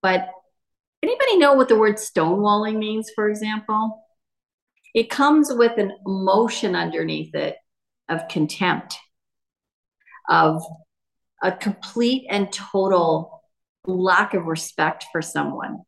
But 0.01 0.29
anybody 1.03 1.37
know 1.37 1.53
what 1.53 1.67
the 1.67 1.77
word 1.77 1.95
stonewalling 1.95 2.77
means, 2.77 3.11
for 3.13 3.29
example? 3.29 4.05
It 4.93 5.09
comes 5.09 5.51
with 5.53 5.77
an 5.77 5.93
emotion 6.05 6.75
underneath 6.75 7.35
it 7.35 7.57
of 8.07 8.27
contempt, 8.27 8.97
of 10.29 10.63
a 11.43 11.51
complete 11.51 12.25
and 12.29 12.51
total 12.51 13.38
lack 13.85 14.33
of 14.33 14.45
respect 14.45 15.05
for 15.11 15.21
someone. 15.21 15.79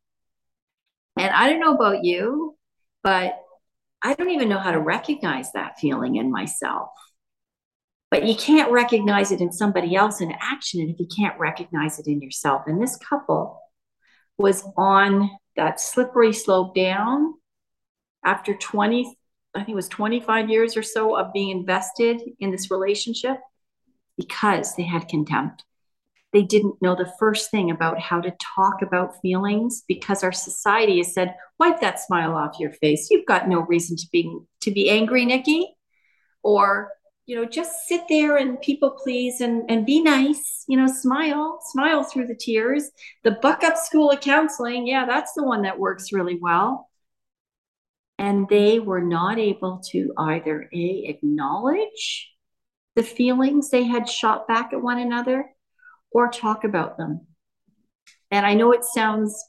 And 1.18 1.30
I 1.30 1.48
don't 1.48 1.60
know 1.60 1.74
about 1.74 2.04
you, 2.04 2.56
but 3.02 3.38
I 4.02 4.14
don't 4.14 4.30
even 4.30 4.48
know 4.48 4.58
how 4.58 4.72
to 4.72 4.80
recognize 4.80 5.52
that 5.52 5.78
feeling 5.78 6.16
in 6.16 6.30
myself. 6.30 6.90
But 8.10 8.26
you 8.26 8.34
can't 8.34 8.72
recognize 8.72 9.30
it 9.30 9.40
in 9.40 9.52
somebody 9.52 9.94
else 9.94 10.20
in 10.20 10.34
action 10.40 10.80
and 10.80 10.90
if 10.90 11.00
you 11.00 11.06
can't 11.06 11.38
recognize 11.38 11.98
it 11.98 12.06
in 12.06 12.20
yourself. 12.20 12.62
And 12.66 12.82
this 12.82 12.96
couple 12.96 13.60
was 14.38 14.64
on 14.76 15.30
that 15.56 15.80
slippery 15.80 16.32
slope 16.32 16.74
down 16.74 17.34
after 18.24 18.54
20, 18.54 19.16
I 19.54 19.58
think 19.58 19.70
it 19.70 19.74
was 19.74 19.88
25 19.88 20.50
years 20.50 20.76
or 20.76 20.82
so 20.82 21.16
of 21.16 21.32
being 21.32 21.50
invested 21.50 22.20
in 22.38 22.50
this 22.50 22.70
relationship 22.70 23.36
because 24.16 24.74
they 24.76 24.84
had 24.84 25.08
contempt 25.08 25.64
they 26.32 26.42
didn't 26.42 26.80
know 26.80 26.94
the 26.94 27.12
first 27.18 27.50
thing 27.50 27.70
about 27.70 28.00
how 28.00 28.20
to 28.20 28.34
talk 28.40 28.80
about 28.80 29.20
feelings 29.20 29.82
because 29.86 30.24
our 30.24 30.32
society 30.32 30.98
has 30.98 31.12
said 31.12 31.34
wipe 31.58 31.80
that 31.80 32.00
smile 32.00 32.34
off 32.34 32.58
your 32.58 32.72
face. 32.72 33.08
You've 33.10 33.26
got 33.26 33.48
no 33.48 33.60
reason 33.60 33.96
to 33.96 34.06
be 34.10 34.38
to 34.62 34.70
be 34.70 34.90
angry 34.90 35.24
nikki. 35.24 35.74
Or 36.42 36.90
you 37.26 37.36
know 37.36 37.44
just 37.44 37.86
sit 37.86 38.02
there 38.08 38.36
and 38.36 38.60
people 38.60 38.98
please 39.02 39.40
and 39.40 39.70
and 39.70 39.86
be 39.86 40.02
nice 40.02 40.64
you 40.66 40.76
know 40.76 40.88
smile 40.88 41.60
smile 41.70 42.02
through 42.02 42.26
the 42.26 42.34
tears. 42.34 42.90
The 43.24 43.32
buck 43.42 43.62
up 43.62 43.76
school 43.76 44.10
of 44.10 44.20
counseling 44.20 44.86
yeah 44.86 45.04
that's 45.06 45.34
the 45.34 45.44
one 45.44 45.62
that 45.62 45.78
works 45.78 46.12
really 46.12 46.38
well. 46.40 46.88
And 48.18 48.48
they 48.48 48.78
were 48.78 49.00
not 49.02 49.38
able 49.38 49.82
to 49.90 50.12
either 50.16 50.68
a 50.72 51.04
acknowledge 51.08 52.30
the 52.94 53.02
feelings 53.02 53.70
they 53.70 53.84
had 53.84 54.08
shot 54.08 54.46
back 54.46 54.72
at 54.72 54.82
one 54.82 54.98
another 54.98 55.46
or 56.14 56.28
talk 56.28 56.64
about 56.64 56.96
them. 56.96 57.26
And 58.30 58.46
I 58.46 58.54
know 58.54 58.72
it 58.72 58.84
sounds, 58.84 59.44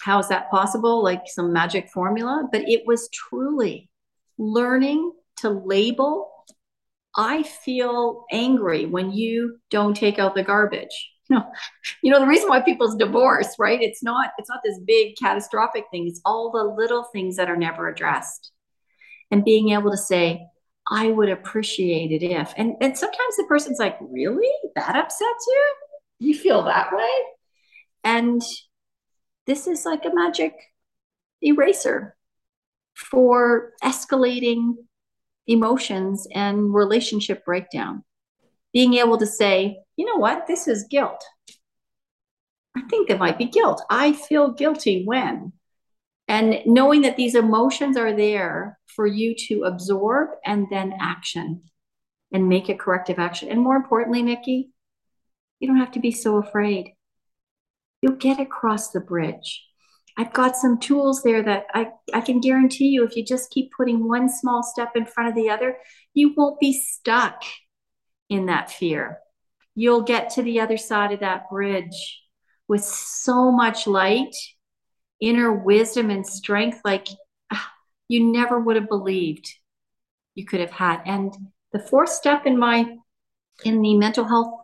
how 0.00 0.18
is 0.20 0.28
that 0.28 0.50
possible? 0.50 1.02
Like 1.02 1.22
some 1.26 1.52
magic 1.52 1.90
formula, 1.90 2.48
but 2.50 2.62
it 2.68 2.82
was 2.86 3.08
truly 3.12 3.90
learning 4.38 5.12
to 5.38 5.50
label. 5.50 6.30
I 7.16 7.42
feel 7.42 8.24
angry 8.30 8.86
when 8.86 9.10
you 9.10 9.58
don't 9.70 9.96
take 9.96 10.18
out 10.18 10.34
the 10.34 10.44
garbage. 10.44 11.10
You 11.30 11.36
know, 11.36 11.44
you 12.02 12.10
know 12.10 12.20
the 12.20 12.26
reason 12.26 12.48
why 12.48 12.62
people's 12.62 12.96
divorce, 12.96 13.56
right? 13.58 13.82
It's 13.82 14.02
not 14.02 14.30
it's 14.38 14.48
not 14.48 14.60
this 14.64 14.78
big 14.78 15.14
catastrophic 15.20 15.84
thing. 15.90 16.08
It's 16.08 16.22
all 16.24 16.50
the 16.50 16.64
little 16.64 17.04
things 17.12 17.36
that 17.36 17.50
are 17.50 17.56
never 17.56 17.86
addressed. 17.86 18.50
And 19.30 19.44
being 19.44 19.72
able 19.72 19.90
to 19.90 19.98
say, 19.98 20.46
I 20.90 21.10
would 21.10 21.28
appreciate 21.28 22.12
it 22.12 22.24
if. 22.24 22.54
And, 22.56 22.74
and 22.80 22.96
sometimes 22.96 23.36
the 23.36 23.44
person's 23.48 23.78
like, 23.78 23.98
really? 24.00 24.50
That 24.74 24.96
upsets 24.96 25.46
you? 25.46 25.74
You 26.20 26.34
feel 26.34 26.64
that 26.64 26.92
way? 26.92 27.10
And 28.04 28.42
this 29.46 29.66
is 29.66 29.84
like 29.84 30.04
a 30.04 30.14
magic 30.14 30.54
eraser 31.42 32.16
for 32.94 33.72
escalating 33.82 34.74
emotions 35.46 36.26
and 36.34 36.74
relationship 36.74 37.44
breakdown. 37.44 38.04
Being 38.72 38.94
able 38.94 39.18
to 39.18 39.26
say, 39.26 39.78
you 39.96 40.06
know 40.06 40.16
what, 40.16 40.46
this 40.46 40.68
is 40.68 40.86
guilt. 40.90 41.24
I 42.76 42.82
think 42.82 43.08
there 43.08 43.18
might 43.18 43.38
be 43.38 43.46
guilt. 43.46 43.82
I 43.90 44.12
feel 44.12 44.52
guilty 44.52 45.04
when. 45.04 45.52
And 46.28 46.60
knowing 46.66 47.02
that 47.02 47.16
these 47.16 47.34
emotions 47.34 47.96
are 47.96 48.14
there 48.14 48.78
for 48.94 49.06
you 49.06 49.34
to 49.48 49.64
absorb 49.64 50.28
and 50.44 50.66
then 50.70 50.92
action 51.00 51.62
and 52.32 52.48
make 52.48 52.68
a 52.68 52.74
corrective 52.74 53.18
action. 53.18 53.48
And 53.48 53.60
more 53.60 53.76
importantly, 53.76 54.22
Nikki, 54.22 54.70
you 55.58 55.66
don't 55.66 55.78
have 55.78 55.92
to 55.92 56.00
be 56.00 56.12
so 56.12 56.36
afraid. 56.36 56.92
You'll 58.02 58.16
get 58.16 58.38
across 58.38 58.90
the 58.90 59.00
bridge. 59.00 59.64
I've 60.18 60.32
got 60.32 60.56
some 60.56 60.78
tools 60.78 61.22
there 61.22 61.42
that 61.44 61.66
I, 61.72 61.88
I 62.12 62.20
can 62.20 62.40
guarantee 62.40 62.88
you, 62.88 63.04
if 63.04 63.16
you 63.16 63.24
just 63.24 63.50
keep 63.50 63.70
putting 63.76 64.06
one 64.06 64.28
small 64.28 64.62
step 64.62 64.92
in 64.96 65.06
front 65.06 65.30
of 65.30 65.36
the 65.36 65.48
other, 65.48 65.78
you 66.12 66.34
won't 66.36 66.60
be 66.60 66.72
stuck 66.72 67.42
in 68.28 68.46
that 68.46 68.70
fear. 68.70 69.18
You'll 69.74 70.02
get 70.02 70.30
to 70.30 70.42
the 70.42 70.60
other 70.60 70.76
side 70.76 71.12
of 71.12 71.20
that 71.20 71.48
bridge 71.48 72.20
with 72.66 72.84
so 72.84 73.52
much 73.52 73.86
light 73.86 74.34
inner 75.20 75.52
wisdom 75.52 76.10
and 76.10 76.26
strength 76.26 76.80
like 76.84 77.08
ah, 77.52 77.72
you 78.08 78.24
never 78.24 78.58
would 78.58 78.76
have 78.76 78.88
believed 78.88 79.52
you 80.34 80.44
could 80.44 80.60
have 80.60 80.70
had. 80.70 81.02
And 81.04 81.34
the 81.72 81.80
fourth 81.80 82.10
step 82.10 82.46
in 82.46 82.58
my 82.58 82.96
in 83.64 83.82
the 83.82 83.96
mental 83.96 84.24
health 84.24 84.54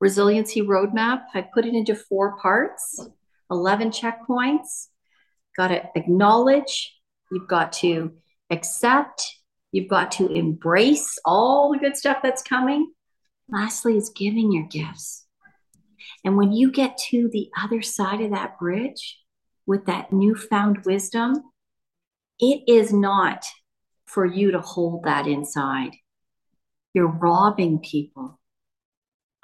resiliency 0.00 0.60
roadmap, 0.60 1.22
I 1.34 1.40
put 1.42 1.64
it 1.64 1.74
into 1.74 1.94
four 1.94 2.36
parts, 2.38 3.08
11 3.50 3.90
checkpoints. 3.90 4.88
Got 5.56 5.68
to 5.68 5.82
acknowledge, 5.96 6.94
you've 7.32 7.48
got 7.48 7.72
to 7.74 8.12
accept, 8.50 9.36
you've 9.72 9.88
got 9.88 10.12
to 10.12 10.28
embrace 10.28 11.18
all 11.24 11.72
the 11.72 11.78
good 11.78 11.96
stuff 11.96 12.18
that's 12.22 12.42
coming. 12.42 12.92
Lastly, 13.48 13.96
is 13.96 14.10
giving 14.10 14.52
your 14.52 14.66
gifts. 14.66 15.24
And 16.24 16.36
when 16.36 16.52
you 16.52 16.72
get 16.72 16.98
to 17.10 17.30
the 17.32 17.48
other 17.58 17.80
side 17.80 18.20
of 18.20 18.32
that 18.32 18.58
bridge, 18.58 19.18
with 19.66 19.86
that 19.86 20.12
newfound 20.12 20.84
wisdom, 20.84 21.42
it 22.38 22.62
is 22.68 22.92
not 22.92 23.44
for 24.06 24.24
you 24.24 24.52
to 24.52 24.60
hold 24.60 25.04
that 25.04 25.26
inside. 25.26 25.92
You're 26.94 27.08
robbing 27.08 27.80
people 27.80 28.38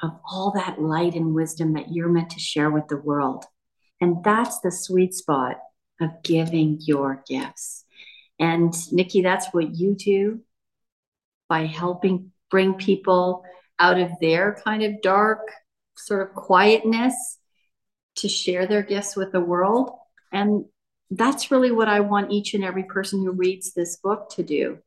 of 0.02 0.12
all 0.24 0.52
that 0.52 0.80
light 0.80 1.14
and 1.14 1.34
wisdom 1.34 1.74
that 1.74 1.92
you're 1.92 2.08
meant 2.08 2.30
to 2.30 2.40
share 2.40 2.70
with 2.70 2.88
the 2.88 2.96
world. 2.96 3.44
And 4.00 4.24
that's 4.24 4.60
the 4.60 4.72
sweet 4.72 5.14
spot 5.14 5.58
of 6.00 6.22
giving 6.22 6.78
your 6.80 7.22
gifts. 7.28 7.84
And 8.38 8.74
Nikki, 8.90 9.22
that's 9.22 9.48
what 9.52 9.74
you 9.74 9.94
do 9.94 10.40
by 11.48 11.66
helping 11.66 12.32
bring 12.50 12.74
people 12.74 13.44
out 13.78 13.98
of 13.98 14.10
their 14.20 14.60
kind 14.64 14.82
of 14.82 15.00
dark 15.02 15.40
sort 15.96 16.28
of 16.28 16.34
quietness 16.34 17.38
to 18.16 18.28
share 18.28 18.66
their 18.66 18.82
gifts 18.82 19.16
with 19.16 19.32
the 19.32 19.40
world 19.40 19.92
and 20.32 20.64
that's 21.10 21.50
really 21.50 21.70
what 21.70 21.88
I 21.88 22.00
want 22.00 22.32
each 22.32 22.54
and 22.54 22.64
every 22.64 22.84
person 22.84 23.22
who 23.22 23.32
reads 23.32 23.72
this 23.72 23.96
book 23.96 24.30
to 24.30 24.42
do 24.42 24.78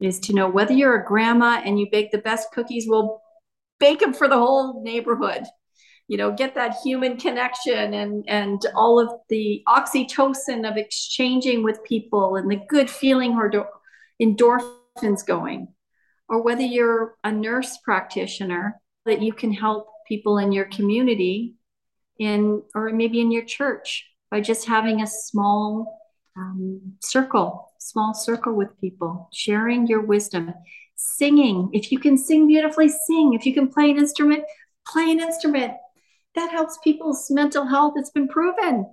is 0.00 0.18
to 0.20 0.32
know 0.32 0.48
whether 0.48 0.72
you're 0.72 1.00
a 1.00 1.06
grandma 1.06 1.60
and 1.64 1.78
you 1.78 1.86
bake 1.90 2.10
the 2.10 2.18
best 2.18 2.50
cookies, 2.52 2.86
well, 2.88 3.22
bake 3.78 4.00
them 4.00 4.14
for 4.14 4.28
the 4.28 4.38
whole 4.38 4.82
neighborhood. 4.82 5.44
You 6.08 6.18
know, 6.18 6.32
get 6.32 6.54
that 6.54 6.76
human 6.82 7.16
connection 7.16 7.94
and 7.94 8.24
and 8.28 8.60
all 8.74 9.00
of 9.00 9.10
the 9.30 9.62
oxytocin 9.66 10.68
of 10.68 10.76
exchanging 10.76 11.62
with 11.62 11.82
people 11.84 12.36
and 12.36 12.50
the 12.50 12.60
good 12.68 12.90
feeling 12.90 13.32
or 13.32 13.50
endorphins 14.20 15.24
going. 15.26 15.68
Or 16.28 16.42
whether 16.42 16.62
you're 16.62 17.16
a 17.24 17.32
nurse 17.32 17.78
practitioner 17.78 18.80
that 19.06 19.22
you 19.22 19.32
can 19.32 19.52
help 19.52 19.88
people 20.06 20.38
in 20.38 20.52
your 20.52 20.66
community 20.66 21.54
in 22.18 22.62
or 22.74 22.90
maybe 22.90 23.20
in 23.20 23.30
your 23.30 23.44
church 23.44 24.06
by 24.30 24.40
just 24.40 24.66
having 24.66 25.02
a 25.02 25.06
small 25.06 26.00
um, 26.36 26.80
circle, 27.00 27.72
small 27.78 28.14
circle 28.14 28.54
with 28.54 28.78
people, 28.80 29.28
sharing 29.32 29.86
your 29.86 30.00
wisdom, 30.00 30.52
singing. 30.96 31.70
If 31.72 31.92
you 31.92 31.98
can 31.98 32.16
sing 32.16 32.46
beautifully, 32.46 32.88
sing. 32.88 33.34
If 33.34 33.46
you 33.46 33.54
can 33.54 33.68
play 33.68 33.90
an 33.90 33.98
instrument, 33.98 34.44
play 34.86 35.10
an 35.10 35.20
instrument. 35.20 35.74
That 36.34 36.50
helps 36.50 36.78
people's 36.82 37.30
mental 37.30 37.66
health. 37.66 37.94
It's 37.96 38.10
been 38.10 38.28
proven. 38.28 38.86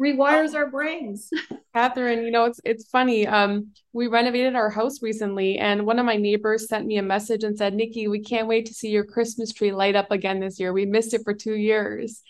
rewires 0.00 0.54
our 0.54 0.70
brains. 0.70 1.28
Catherine, 1.74 2.24
you 2.24 2.30
know, 2.30 2.46
it's 2.46 2.60
it's 2.64 2.88
funny. 2.88 3.26
Um, 3.26 3.72
we 3.92 4.06
renovated 4.06 4.54
our 4.56 4.70
house 4.70 5.02
recently, 5.02 5.58
and 5.58 5.84
one 5.84 5.98
of 5.98 6.06
my 6.06 6.16
neighbors 6.16 6.66
sent 6.68 6.86
me 6.86 6.96
a 6.96 7.02
message 7.02 7.44
and 7.44 7.56
said, 7.58 7.74
Nikki, 7.74 8.08
we 8.08 8.20
can't 8.20 8.48
wait 8.48 8.66
to 8.66 8.74
see 8.74 8.88
your 8.88 9.04
Christmas 9.04 9.52
tree 9.52 9.72
light 9.72 9.96
up 9.96 10.10
again 10.10 10.40
this 10.40 10.58
year. 10.58 10.72
We 10.72 10.86
missed 10.86 11.12
it 11.14 11.22
for 11.24 11.34
two 11.34 11.54
years. 11.56 12.22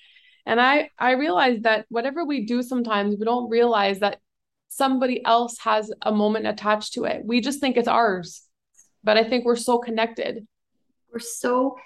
And 0.46 0.60
I 0.60 0.90
I 0.98 1.12
realized 1.12 1.64
that 1.64 1.86
whatever 1.88 2.24
we 2.24 2.46
do 2.46 2.62
sometimes 2.62 3.16
we 3.18 3.24
don't 3.24 3.50
realize 3.50 4.00
that 4.00 4.20
somebody 4.68 5.24
else 5.24 5.58
has 5.58 5.90
a 6.02 6.12
moment 6.12 6.46
attached 6.46 6.94
to 6.94 7.04
it. 7.04 7.22
We 7.24 7.40
just 7.40 7.60
think 7.60 7.76
it's 7.76 7.88
ours. 7.88 8.42
But 9.02 9.16
I 9.16 9.24
think 9.24 9.44
we're 9.44 9.56
so 9.56 9.78
connected. 9.78 10.46
We're 11.12 11.20
so 11.20 11.76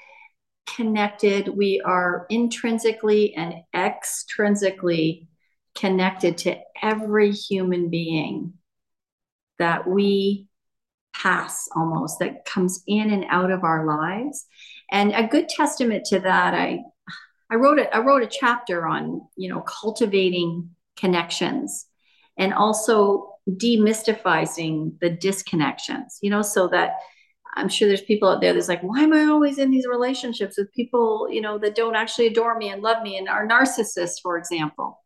connected. 0.67 1.49
We 1.49 1.81
are 1.85 2.27
intrinsically 2.31 3.35
and 3.35 3.55
extrinsically 3.75 5.27
connected 5.75 6.39
to 6.39 6.59
every 6.83 7.31
human 7.33 7.89
being 7.89 8.55
that 9.59 9.87
we 9.87 10.47
pass 11.15 11.69
almost 11.77 12.19
that 12.19 12.45
comes 12.45 12.83
in 12.87 13.11
and 13.11 13.25
out 13.29 13.51
of 13.51 13.65
our 13.65 13.87
lives 13.87 14.47
and 14.91 15.13
a 15.13 15.27
good 15.27 15.49
testament 15.49 16.05
to 16.07 16.19
that 16.19 16.55
i 16.55 16.79
i 17.53 17.57
wrote 17.57 17.79
it 17.79 17.89
i 17.93 17.99
wrote 17.99 18.23
a 18.23 18.27
chapter 18.27 18.87
on 18.87 19.21
you 19.37 19.49
know 19.49 19.61
cultivating 19.61 20.69
connections 20.97 21.87
and 22.39 22.53
also 22.53 23.35
demystifying 23.49 24.99
the 25.01 25.11
disconnections 25.11 26.19
you 26.21 26.31
know 26.31 26.43
so 26.43 26.69
that 26.69 26.97
i'm 27.57 27.69
sure 27.69 27.87
there's 27.87 28.03
people 28.03 28.29
out 28.29 28.41
there 28.41 28.53
that's 28.53 28.69
like 28.69 28.83
why 28.83 29.01
am 29.01 29.13
i 29.13 29.25
always 29.25 29.59
in 29.59 29.71
these 29.71 29.87
relationships 29.87 30.57
with 30.57 30.73
people 30.73 31.29
you 31.31 31.41
know 31.41 31.59
that 31.59 31.75
don't 31.75 31.97
actually 31.97 32.27
adore 32.27 32.57
me 32.57 32.71
and 32.71 32.83
love 32.83 33.03
me 33.03 33.17
and 33.17 33.29
are 33.29 33.47
narcissists 33.47 34.21
for 34.23 34.39
example 34.39 34.99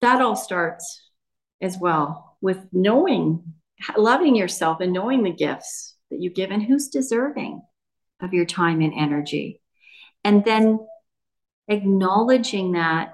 that 0.00 0.20
all 0.20 0.36
starts 0.36 1.10
as 1.60 1.76
well 1.78 2.36
with 2.40 2.66
knowing, 2.72 3.42
loving 3.96 4.36
yourself 4.36 4.80
and 4.80 4.92
knowing 4.92 5.22
the 5.22 5.32
gifts 5.32 5.96
that 6.10 6.20
you 6.20 6.30
give 6.30 6.50
and 6.50 6.62
who's 6.62 6.88
deserving 6.88 7.62
of 8.20 8.32
your 8.32 8.44
time 8.44 8.80
and 8.80 8.92
energy. 8.94 9.60
And 10.24 10.44
then 10.44 10.86
acknowledging 11.68 12.72
that 12.72 13.12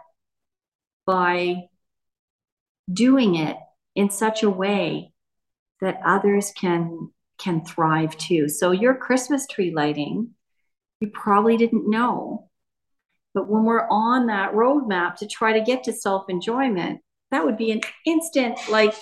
by 1.06 1.68
doing 2.92 3.34
it 3.36 3.56
in 3.94 4.10
such 4.10 4.42
a 4.42 4.50
way 4.50 5.12
that 5.80 6.00
others 6.04 6.52
can 6.56 7.10
can 7.38 7.64
thrive 7.64 8.16
too. 8.16 8.48
So 8.48 8.70
your 8.70 8.94
Christmas 8.94 9.46
tree 9.46 9.72
lighting, 9.74 10.30
you 11.00 11.08
probably 11.08 11.56
didn't 11.56 11.90
know 11.90 12.48
but 13.34 13.48
when 13.48 13.64
we're 13.64 13.88
on 13.88 14.28
that 14.28 14.52
roadmap 14.52 15.16
to 15.16 15.26
try 15.26 15.52
to 15.52 15.64
get 15.64 15.84
to 15.84 15.92
self 15.92 16.30
enjoyment, 16.30 17.00
that 17.32 17.44
would 17.44 17.56
be 17.56 17.72
an 17.72 17.80
instant, 18.06 18.58
like, 18.70 18.94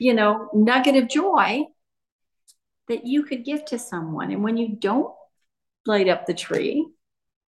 you 0.00 0.14
know, 0.14 0.48
nugget 0.54 0.96
of 0.96 1.08
joy 1.08 1.64
that 2.88 3.06
you 3.06 3.24
could 3.24 3.44
give 3.44 3.64
to 3.66 3.78
someone. 3.78 4.30
And 4.32 4.42
when 4.42 4.56
you 4.56 4.74
don't 4.74 5.12
light 5.84 6.08
up 6.08 6.24
the 6.24 6.34
tree, 6.34 6.88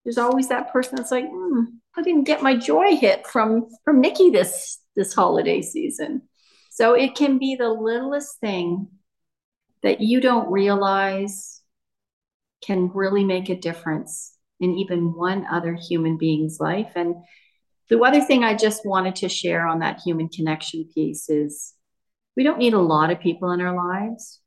there's 0.07 0.17
always 0.17 0.47
that 0.47 0.71
person 0.71 0.95
that's 0.95 1.11
like, 1.11 1.25
hmm, 1.29 1.63
I 1.97 2.01
didn't 2.01 2.23
get 2.23 2.41
my 2.41 2.55
joy 2.55 2.95
hit 2.95 3.27
from 3.27 3.67
from 3.83 3.99
Nikki 3.99 4.29
this 4.29 4.79
this 4.95 5.13
holiday 5.13 5.61
season. 5.61 6.21
So 6.71 6.93
it 6.93 7.13
can 7.13 7.39
be 7.39 7.55
the 7.55 7.67
littlest 7.67 8.39
thing 8.39 8.87
that 9.83 9.99
you 9.99 10.21
don't 10.21 10.49
realize 10.49 11.61
can 12.61 12.89
really 12.93 13.25
make 13.25 13.49
a 13.49 13.59
difference 13.59 14.33
in 14.61 14.75
even 14.75 15.13
one 15.13 15.45
other 15.45 15.73
human 15.73 16.17
being's 16.17 16.57
life. 16.61 16.93
And 16.95 17.15
the 17.89 17.99
other 17.99 18.21
thing 18.21 18.45
I 18.45 18.55
just 18.55 18.85
wanted 18.85 19.17
to 19.17 19.27
share 19.27 19.67
on 19.67 19.79
that 19.79 19.99
human 19.99 20.29
connection 20.29 20.87
piece 20.95 21.29
is 21.29 21.73
we 22.37 22.43
don't 22.43 22.59
need 22.59 22.73
a 22.73 22.79
lot 22.79 23.11
of 23.11 23.19
people 23.19 23.51
in 23.51 23.59
our 23.59 23.75
lives. 23.75 24.39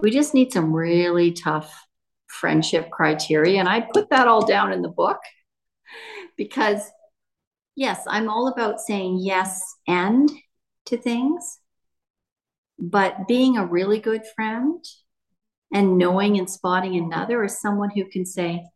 We 0.00 0.10
just 0.10 0.32
need 0.32 0.54
some 0.54 0.72
really 0.72 1.32
tough 1.32 1.85
friendship 2.26 2.90
criteria. 2.90 3.58
And 3.60 3.68
I 3.68 3.80
put 3.80 4.10
that 4.10 4.28
all 4.28 4.44
down 4.46 4.72
in 4.72 4.82
the 4.82 4.88
book 4.88 5.18
because, 6.36 6.82
yes, 7.74 8.04
I'm 8.08 8.28
all 8.28 8.48
about 8.48 8.80
saying 8.80 9.18
yes 9.20 9.62
and 9.86 10.30
to 10.86 10.96
things. 10.96 11.60
But 12.78 13.26
being 13.26 13.56
a 13.56 13.66
really 13.66 13.98
good 14.00 14.22
friend 14.34 14.84
and 15.72 15.98
knowing 15.98 16.38
and 16.38 16.48
spotting 16.48 16.96
another 16.96 17.42
is 17.44 17.60
someone 17.60 17.90
who 17.90 18.04
can 18.04 18.26
say, 18.26 18.66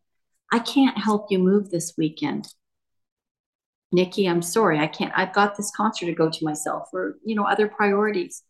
I 0.51 0.59
can't 0.59 0.97
help 0.97 1.27
you 1.29 1.39
move 1.39 1.69
this 1.69 1.93
weekend. 1.97 2.47
Nikki, 3.91 4.27
I'm 4.27 4.41
sorry. 4.41 4.79
I 4.79 4.87
can't, 4.87 5.13
I've 5.15 5.33
got 5.33 5.55
this 5.55 5.71
concert 5.75 6.05
to 6.07 6.13
go 6.13 6.29
to 6.29 6.45
myself 6.45 6.89
or, 6.93 7.17
you 7.25 7.35
know, 7.35 7.45
other 7.45 7.67
priorities. 7.67 8.43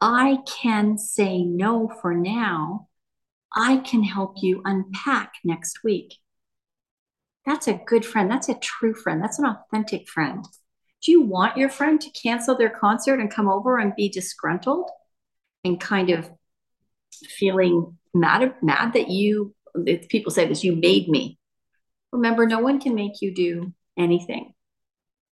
I 0.00 0.38
can 0.46 0.98
say 0.98 1.42
no 1.42 1.90
for 2.00 2.14
now. 2.14 2.88
I 3.54 3.78
can 3.78 4.02
help 4.02 4.36
you 4.42 4.62
unpack 4.64 5.34
next 5.44 5.82
week. 5.82 6.14
That's 7.46 7.66
a 7.66 7.80
good 7.86 8.04
friend. 8.04 8.30
That's 8.30 8.48
a 8.48 8.58
true 8.58 8.94
friend. 8.94 9.22
That's 9.22 9.38
an 9.38 9.46
authentic 9.46 10.08
friend. 10.08 10.44
Do 11.02 11.12
you 11.12 11.22
want 11.22 11.56
your 11.56 11.68
friend 11.68 12.00
to 12.00 12.10
cancel 12.10 12.56
their 12.56 12.70
concert 12.70 13.20
and 13.20 13.30
come 13.30 13.48
over 13.48 13.78
and 13.78 13.94
be 13.96 14.08
disgruntled 14.08 14.90
and 15.64 15.80
kind 15.80 16.10
of 16.10 16.30
feeling 17.26 17.96
mad, 18.12 18.54
mad 18.62 18.92
that 18.92 19.08
you, 19.08 19.54
people 20.08 20.30
say 20.30 20.46
this, 20.46 20.64
you 20.64 20.76
made 20.76 21.08
me. 21.08 21.38
Remember, 22.12 22.46
no 22.46 22.58
one 22.58 22.80
can 22.80 22.94
make 22.94 23.22
you 23.22 23.34
do 23.34 23.72
anything. 23.96 24.52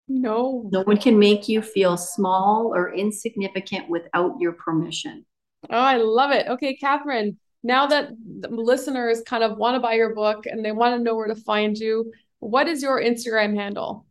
No. 0.08 0.68
No 0.72 0.82
one 0.82 0.98
can 0.98 1.18
make 1.18 1.48
you 1.48 1.62
feel 1.62 1.96
small 1.96 2.72
or 2.74 2.94
insignificant 2.94 3.88
without 3.88 4.36
your 4.38 4.52
permission. 4.52 5.26
Oh, 5.68 5.78
I 5.78 5.96
love 5.96 6.30
it. 6.30 6.46
Okay, 6.46 6.76
Catherine, 6.76 7.38
now 7.66 7.86
that 7.88 8.10
listeners 8.48 9.22
kind 9.26 9.42
of 9.42 9.58
want 9.58 9.74
to 9.74 9.80
buy 9.80 9.94
your 9.94 10.14
book 10.14 10.46
and 10.46 10.64
they 10.64 10.72
want 10.72 10.96
to 10.96 11.02
know 11.02 11.16
where 11.16 11.26
to 11.26 11.34
find 11.34 11.76
you, 11.76 12.12
what 12.38 12.68
is 12.68 12.82
your 12.82 13.02
Instagram 13.02 13.54
handle? 13.54 14.06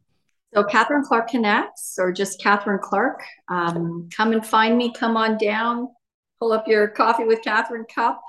So, 0.53 0.63
Catherine 0.63 1.03
Clark 1.03 1.29
Connects 1.29 1.95
or 1.97 2.11
just 2.11 2.41
Catherine 2.41 2.79
Clark. 2.81 3.23
Um, 3.49 4.09
come 4.15 4.33
and 4.33 4.45
find 4.45 4.77
me. 4.77 4.93
Come 4.93 5.17
on 5.17 5.37
down. 5.37 5.87
Pull 6.39 6.51
up 6.51 6.67
your 6.67 6.89
coffee 6.89 7.23
with 7.23 7.41
Catherine 7.41 7.85
cup 7.93 8.21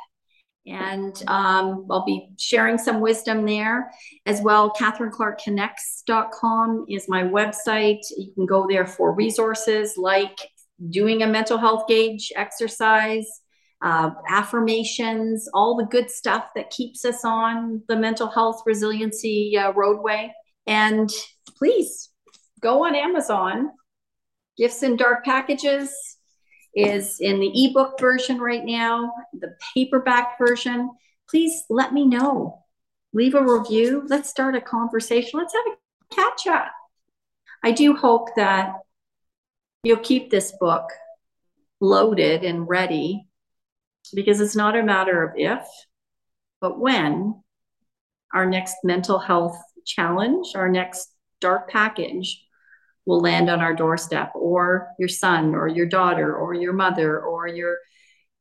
and 0.67 1.23
um, 1.29 1.87
I'll 1.91 2.05
be 2.05 2.29
sharing 2.39 2.77
some 2.79 3.01
wisdom 3.01 3.47
there 3.47 3.93
as 4.27 4.43
well. 4.43 4.73
CatherineClarkConnects.com 4.73 6.87
is 6.89 7.09
my 7.09 7.23
website. 7.23 8.01
You 8.17 8.33
can 8.35 8.47
go 8.47 8.67
there 8.69 8.87
for 8.87 9.13
resources 9.13 9.95
like 9.97 10.37
doing 10.91 11.23
a 11.23 11.27
mental 11.27 11.57
health 11.59 11.87
gauge 11.89 12.33
exercise, 12.35 13.27
uh, 13.83 14.11
affirmations, 14.29 15.49
all 15.53 15.77
the 15.77 15.85
good 15.85 16.11
stuff 16.11 16.47
that 16.55 16.71
keeps 16.71 17.05
us 17.05 17.25
on 17.25 17.83
the 17.89 17.97
mental 17.97 18.29
health 18.29 18.63
resiliency 18.67 19.57
uh, 19.57 19.73
roadway. 19.73 20.33
And 20.67 21.11
please 21.59 22.11
go 22.61 22.87
on 22.87 22.95
Amazon, 22.95 23.71
gifts 24.57 24.83
in 24.83 24.97
dark 24.97 25.25
packages 25.25 25.95
is 26.75 27.17
in 27.21 27.41
the 27.41 27.65
ebook 27.65 27.99
version 27.99 28.39
right 28.39 28.65
now, 28.65 29.11
the 29.33 29.55
paperback 29.75 30.37
version. 30.39 30.91
Please 31.29 31.65
let 31.71 31.93
me 31.93 32.07
know. 32.07 32.63
Leave 33.15 33.35
a 33.35 33.43
review. 33.43 34.05
Let's 34.09 34.29
start 34.29 34.55
a 34.55 34.61
conversation. 34.61 35.39
Let's 35.39 35.55
have 35.55 35.65
a 35.67 36.15
catch 36.15 36.47
up. 36.47 36.71
I 37.65 37.73
do 37.73 37.97
hope 37.97 38.29
that 38.37 38.75
you'll 39.83 39.97
keep 39.99 40.31
this 40.31 40.53
book 40.61 40.85
loaded 41.81 42.45
and 42.45 42.69
ready 42.69 43.26
because 44.15 44.41
it's 44.41 44.57
not 44.57 44.77
a 44.77 44.83
matter 44.83 45.23
of 45.23 45.35
if, 45.37 45.67
but 46.61 46.79
when 46.79 47.43
our 48.33 48.47
next 48.47 48.77
mental 48.85 49.19
health 49.19 49.57
challenge, 49.85 50.55
our 50.55 50.69
next 50.69 51.09
dark 51.41 51.71
package 51.71 52.43
will 53.05 53.21
land 53.21 53.49
on 53.49 53.61
our 53.61 53.75
doorstep, 53.75 54.33
or 54.35 54.89
your 54.99 55.09
son, 55.09 55.55
or 55.55 55.69
your 55.69 55.87
daughter, 55.87 56.35
or 56.35 56.55
your 56.55 56.73
mother, 56.73 57.21
or 57.21 57.47
your 57.47 57.79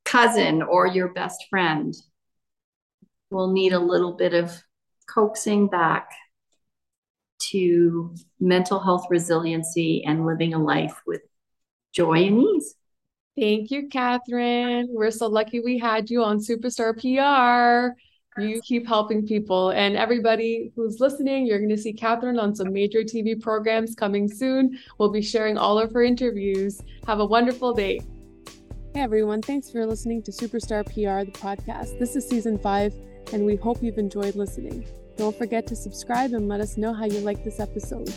cousin, 0.03 0.61
or 0.63 0.87
your 0.87 1.09
best 1.09 1.45
friend 1.49 1.93
will 3.29 3.51
need 3.51 3.73
a 3.73 3.79
little 3.79 4.13
bit 4.13 4.33
of 4.33 4.51
coaxing 5.07 5.67
back 5.67 6.09
to 7.37 8.15
mental 8.39 8.79
health 8.79 9.05
resiliency 9.09 10.03
and 10.03 10.25
living 10.25 10.53
a 10.53 10.61
life 10.61 10.99
with 11.05 11.21
joy 11.93 12.25
and 12.25 12.41
ease. 12.41 12.75
Thank 13.37 13.69
you, 13.69 13.89
Catherine. 13.89 14.87
We're 14.89 15.11
so 15.11 15.27
lucky 15.27 15.59
we 15.59 15.77
had 15.77 16.09
you 16.09 16.23
on 16.23 16.39
Superstar 16.39 16.93
PR. 16.95 17.97
You 18.41 18.61
keep 18.61 18.87
helping 18.87 19.27
people. 19.27 19.71
And 19.71 19.97
everybody 19.97 20.71
who's 20.75 20.99
listening, 20.99 21.45
you're 21.45 21.57
going 21.57 21.69
to 21.69 21.77
see 21.77 21.93
Catherine 21.93 22.39
on 22.39 22.55
some 22.55 22.71
major 22.71 23.01
TV 23.01 23.39
programs 23.39 23.93
coming 23.93 24.29
soon. 24.29 24.77
We'll 24.97 25.11
be 25.11 25.21
sharing 25.21 25.57
all 25.57 25.77
of 25.77 25.91
her 25.91 26.03
interviews. 26.03 26.81
Have 27.07 27.19
a 27.19 27.25
wonderful 27.25 27.73
day. 27.73 27.99
Hey, 28.93 29.01
everyone. 29.01 29.41
Thanks 29.41 29.69
for 29.69 29.85
listening 29.85 30.23
to 30.23 30.31
Superstar 30.31 30.85
PR, 30.85 31.29
the 31.29 31.37
podcast. 31.37 31.99
This 31.99 32.15
is 32.15 32.27
season 32.27 32.57
five, 32.57 32.93
and 33.33 33.45
we 33.45 33.57
hope 33.57 33.83
you've 33.83 33.97
enjoyed 33.97 34.35
listening. 34.35 34.85
Don't 35.17 35.37
forget 35.37 35.67
to 35.67 35.75
subscribe 35.75 36.31
and 36.31 36.47
let 36.47 36.61
us 36.61 36.77
know 36.77 36.93
how 36.93 37.05
you 37.05 37.19
like 37.19 37.43
this 37.43 37.59
episode. 37.59 38.13